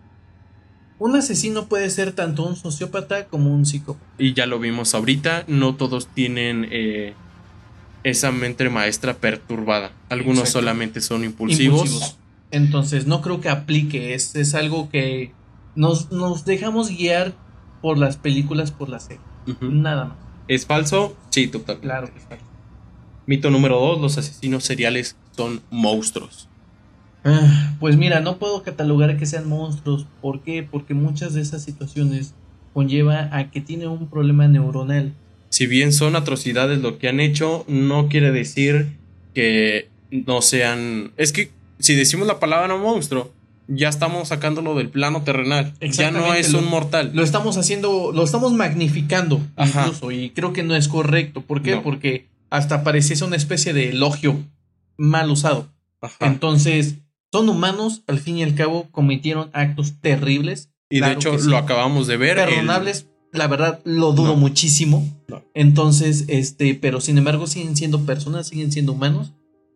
[0.98, 4.04] Un asesino puede ser tanto un sociópata como un psicópata.
[4.18, 7.14] Y ya lo vimos ahorita, no todos tienen eh,
[8.04, 9.92] esa mente maestra perturbada.
[10.08, 10.60] Algunos Exacto.
[10.60, 11.82] solamente son impulsivos.
[11.86, 12.18] Impulsivos.
[12.50, 14.14] Entonces, no creo que aplique.
[14.14, 15.32] Es, es algo que
[15.74, 17.34] nos, nos dejamos guiar
[17.82, 19.20] por las películas, por la serie.
[19.60, 20.16] Nada más.
[20.48, 21.16] ¿Es falso?
[21.30, 21.78] Sí, total.
[21.80, 22.38] Claro que está.
[23.26, 26.48] Mito número dos, los asesinos seriales son monstruos.
[27.24, 30.06] Ah, Pues mira, no puedo catalogar que sean monstruos.
[30.22, 30.62] ¿Por qué?
[30.62, 32.34] Porque muchas de esas situaciones
[32.72, 35.14] conlleva a que tiene un problema neuronal.
[35.50, 38.96] Si bien son atrocidades lo que han hecho, no quiere decir
[39.34, 41.12] que no sean...
[41.16, 43.32] Es que si decimos la palabra monstruo,
[43.66, 45.74] ya estamos sacándolo del plano terrenal.
[45.80, 47.10] Ya no es lo- un mortal.
[47.14, 49.82] Lo estamos haciendo, lo estamos magnificando Ajá.
[49.82, 51.42] incluso y creo que no es correcto.
[51.42, 51.72] ¿Por qué?
[51.72, 51.82] No.
[51.82, 54.42] Porque hasta pareciese una especie de elogio
[54.96, 55.68] mal usado.
[56.00, 56.26] Ajá.
[56.26, 56.94] Entonces,
[57.30, 60.70] son humanos, al fin y al cabo cometieron actos terribles.
[60.90, 62.38] Y de hecho lo acabamos de ver.
[62.38, 64.36] el- perdonables, la verdad lo dudo No.
[64.36, 65.06] muchísimo.
[65.28, 65.44] No.
[65.54, 69.32] Entonces, este, pero sin embargo siguen siendo personas, siguen siendo humanos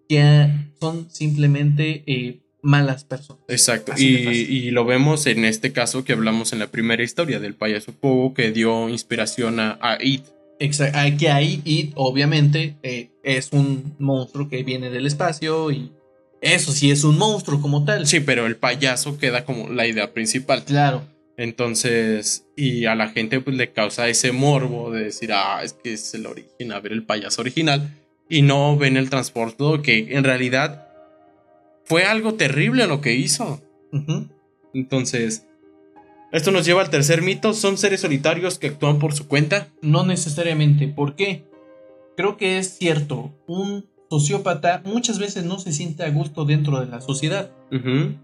[0.09, 0.49] que
[0.81, 3.43] son simplemente eh, malas personas.
[3.49, 7.93] Exacto, y, lo vemos en este caso que hablamos en la primera historia del payaso
[7.93, 10.25] Pogo que dio inspiración a, a It.
[10.61, 10.99] Exacto.
[11.19, 15.91] Que ahí, y obviamente, eh, es un monstruo que viene del espacio y
[16.41, 18.07] eso sí es un monstruo como tal.
[18.07, 20.65] Sí, pero el payaso queda como la idea principal.
[20.65, 21.03] Claro.
[21.43, 25.95] Entonces, y a la gente pues le causa ese morbo de decir, ah, es que
[25.95, 30.23] es el origen, a ver el payaso original, y no ven el transporte que en
[30.23, 30.87] realidad
[31.85, 33.61] fue algo terrible lo que hizo.
[34.73, 35.49] Entonces,
[36.31, 39.67] esto nos lleva al tercer mito, son seres solitarios que actúan por su cuenta.
[39.81, 40.87] No necesariamente.
[40.87, 41.45] ¿Por qué?
[42.17, 43.35] Creo que es cierto.
[43.49, 47.51] Un sociópata muchas veces no se siente a gusto dentro de la sociedad.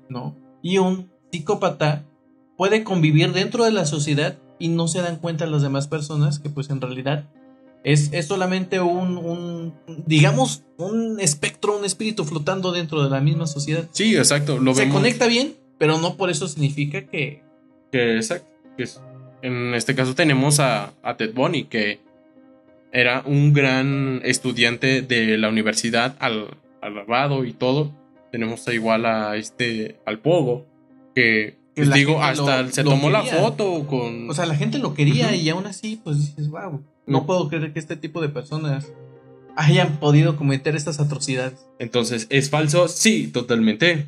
[0.08, 0.36] ¿no?
[0.62, 2.07] Y un psicópata
[2.58, 6.50] puede convivir dentro de la sociedad y no se dan cuenta las demás personas que
[6.50, 7.24] pues en realidad
[7.84, 9.72] es, es solamente un, un,
[10.06, 13.88] digamos, un espectro, un espíritu flotando dentro de la misma sociedad.
[13.92, 14.96] Sí, exacto, lo se vemos.
[14.96, 17.42] conecta bien, pero no por eso significa que...
[17.92, 18.48] Que exacto.
[18.76, 19.00] que es-
[19.40, 22.00] en este caso tenemos a, a Ted Bundy, que
[22.90, 26.48] era un gran estudiante de la universidad al,
[26.82, 27.92] al lavado y todo.
[28.32, 30.66] Tenemos igual a este, al Pogo,
[31.14, 34.28] que, Que pues la digo, gente hasta lo- se lo tomó la foto con...
[34.30, 37.72] O sea, la gente lo quería y aún así pues dices, wow, no puedo creer
[37.72, 38.92] que este tipo de personas
[39.56, 41.66] hayan podido cometer estas atrocidades.
[41.78, 42.88] Entonces, ¿es falso?
[42.88, 44.06] Sí, totalmente.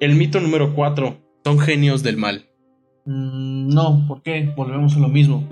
[0.00, 1.18] El mito número 4.
[1.44, 2.46] Son genios del mal.
[3.06, 4.52] Mm, no, ¿por qué?
[4.56, 5.48] Volvemos a lo mismo.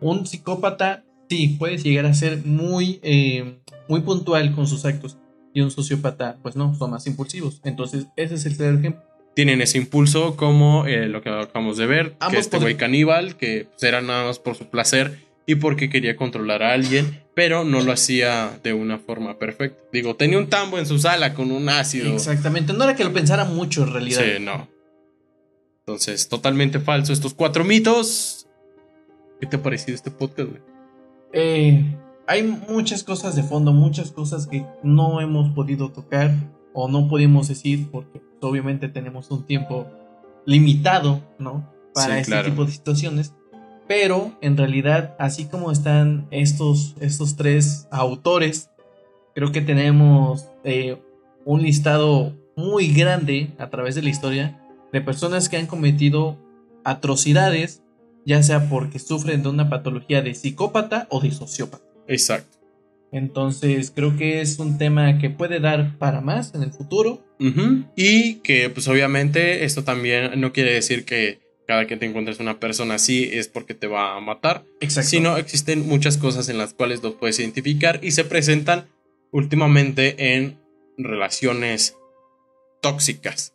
[0.00, 3.58] Un psicópata sí puede llegar a ser muy eh,
[3.88, 5.18] muy puntual con sus actos
[5.52, 9.02] y un sociópata pues no son más impulsivos entonces ese es el claro ejemplo
[9.38, 12.76] Tienen ese impulso como eh, lo que acabamos de ver, que Ambos este podri- güey
[12.76, 17.22] caníbal, que pues, era nada más por su placer y porque quería controlar a alguien,
[17.36, 19.80] pero no lo hacía de una forma perfecta.
[19.92, 22.12] Digo, tenía un tambo en su sala con un ácido.
[22.12, 24.66] exactamente no era que lo pensara mucho en realidad Sí, no.
[25.86, 28.48] Entonces, totalmente falso estos cuatro mitos.
[29.40, 30.62] ¿Qué te ha parecido este podcast, güey?
[31.32, 31.84] Eh,
[32.26, 36.34] hay muchas cosas de fondo muchas cosas que no hemos podido tocar
[36.72, 39.86] o no pudimos decir porque pues, obviamente tenemos un tiempo
[40.46, 42.50] limitado no para Sí, este claro.
[42.50, 43.34] tipo de situaciones
[43.86, 48.70] pero en realidad así como están estos estos tres autores
[49.34, 51.00] creo que tenemos eh,
[51.44, 54.60] un listado muy grande a través de la historia
[54.92, 56.36] de personas que han cometido
[56.84, 57.82] atrocidades
[58.24, 61.82] ya sea porque sufren de una patología de psicópata o de sociópata.
[62.06, 62.57] Exacto.
[63.12, 67.24] Entonces creo que es un tema que puede dar para más en el futuro.
[67.96, 72.58] Y que pues obviamente esto también no quiere decir que cada que te encuentres una
[72.58, 75.10] persona así es porque te va a matar, Exacto.
[75.10, 78.86] sino existen muchas cosas en las cuales los puedes identificar y se presentan
[79.32, 80.58] últimamente en
[80.96, 81.96] relaciones
[82.80, 83.54] tóxicas.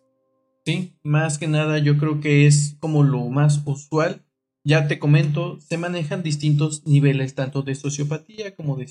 [0.66, 4.24] Sí, más que nada yo creo que es como lo más usual.
[4.64, 8.88] Ya te comento, se manejan distintos niveles tanto de sociopatía como de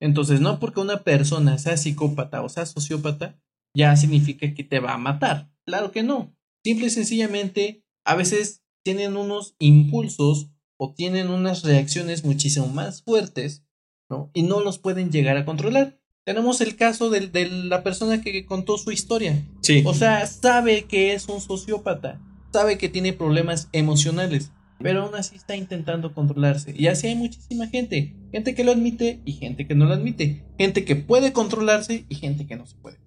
[0.00, 3.40] Entonces, no porque una persona sea psicópata o sea sociópata,
[3.74, 5.50] ya significa que te va a matar.
[5.64, 6.34] Claro que no.
[6.64, 13.64] Simple y sencillamente, a veces tienen unos impulsos o tienen unas reacciones muchísimo más fuertes,
[14.10, 14.30] ¿no?
[14.34, 15.98] Y no los pueden llegar a controlar.
[16.24, 19.42] Tenemos el caso del- de, la persona que contó su historia.
[19.62, 19.82] Sí.
[19.86, 22.20] O sea, sabe que es un sociópata,
[22.52, 26.74] sabe que tiene problemas emocionales, pero aún así está intentando controlarse.
[26.76, 30.42] Y así hay muchísima gente, gente que lo admite y gente que no lo admite,
[30.58, 32.98] gente que puede controlarse y gente que no se puede.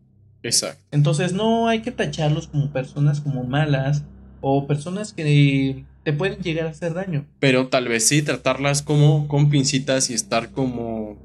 [0.44, 0.84] Exacto.
[0.92, 4.04] Entonces no hay que tacharlos como personas como malas
[4.42, 7.26] o personas que te pueden llegar a hacer daño.
[7.40, 11.18] Pero tal vez sí tratarlas como con pincitas y estar como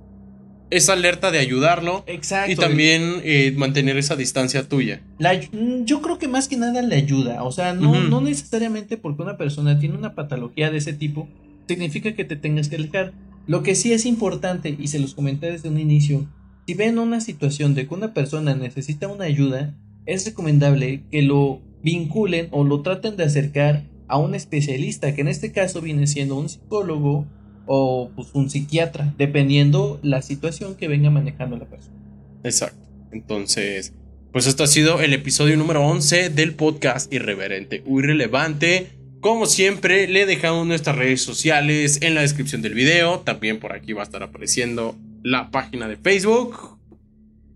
[0.71, 2.53] esa alerta de ayudarlo Exacto.
[2.53, 5.01] y también eh, mantener esa distancia tuya.
[5.19, 7.43] La mm, yo creo que más que nada le ayuda.
[7.45, 11.29] O sea, no, no necesariamente porque una persona tiene una patología de ese tipo,
[11.69, 13.13] significa que te tengas que alejar.
[13.47, 16.29] Lo que sí es importante, y se los comenté desde un inicio,
[16.67, 21.61] si ven una situación de que una persona necesita una ayuda, es recomendable que lo
[21.83, 26.37] vinculen o lo traten de acercar a un especialista, que en este caso viene siendo
[26.37, 27.27] un psicólogo
[27.67, 31.97] o pues, un psiquiatra, dependiendo la situación que venga manejando la persona.
[32.43, 32.89] Exacto.
[33.13, 33.93] Entonces,
[34.33, 38.91] pues esto ha sido el episodio número 11 del podcast Irreverente o Irrelevante.
[39.27, 43.19] Como siempre, le dejamos nuestras redes sociales en la descripción del video.
[43.19, 44.95] También por aquí va a estar apareciendo
[45.25, 46.79] la página de Facebook.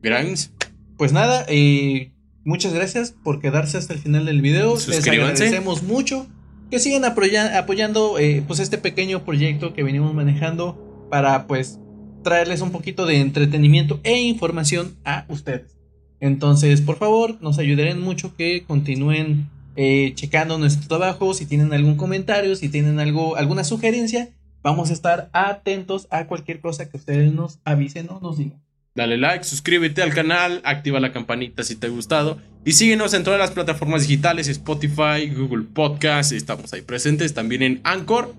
[0.02, 0.50] Grimes.
[0.96, 2.10] Pues nada, eh,
[2.42, 4.74] muchas gracias por quedarse hasta el final del video.
[4.74, 5.44] Les Suscríbanse.
[5.44, 6.26] agradecemos mucho.
[6.72, 11.78] Que sigan apoya- apoyando eh, pues este pequeño proyecto que venimos manejando para pues
[12.24, 15.76] traerles un poquito de entretenimiento e información a ustedes.
[16.18, 21.34] Entonces, por favor, nos ayudarían mucho que continúen eh, checando nuestro trabajo.
[21.34, 24.28] Si tienen algún comentario, si tienen algo, alguna sugerencia,
[24.62, 28.60] vamos a estar atentos a cualquier cosa que ustedes nos avisen o nos digan.
[28.94, 33.22] Dale like, suscríbete al canal, activa la campanita si te ha gustado y síguenos en
[33.24, 38.34] todas las plataformas digitales, Spotify, Google Podcast, estamos ahí presentes, también en Anchor,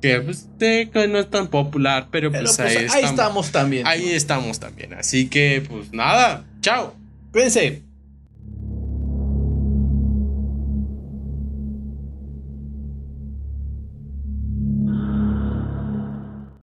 [0.00, 3.52] que pues, que no es tan popular, pero Pero pues, pues, ahí, ahí estamos, estamos
[3.52, 3.86] también.
[3.86, 6.94] ahí estamos también, así que pues nada, chao.
[7.32, 7.82] Cuídense.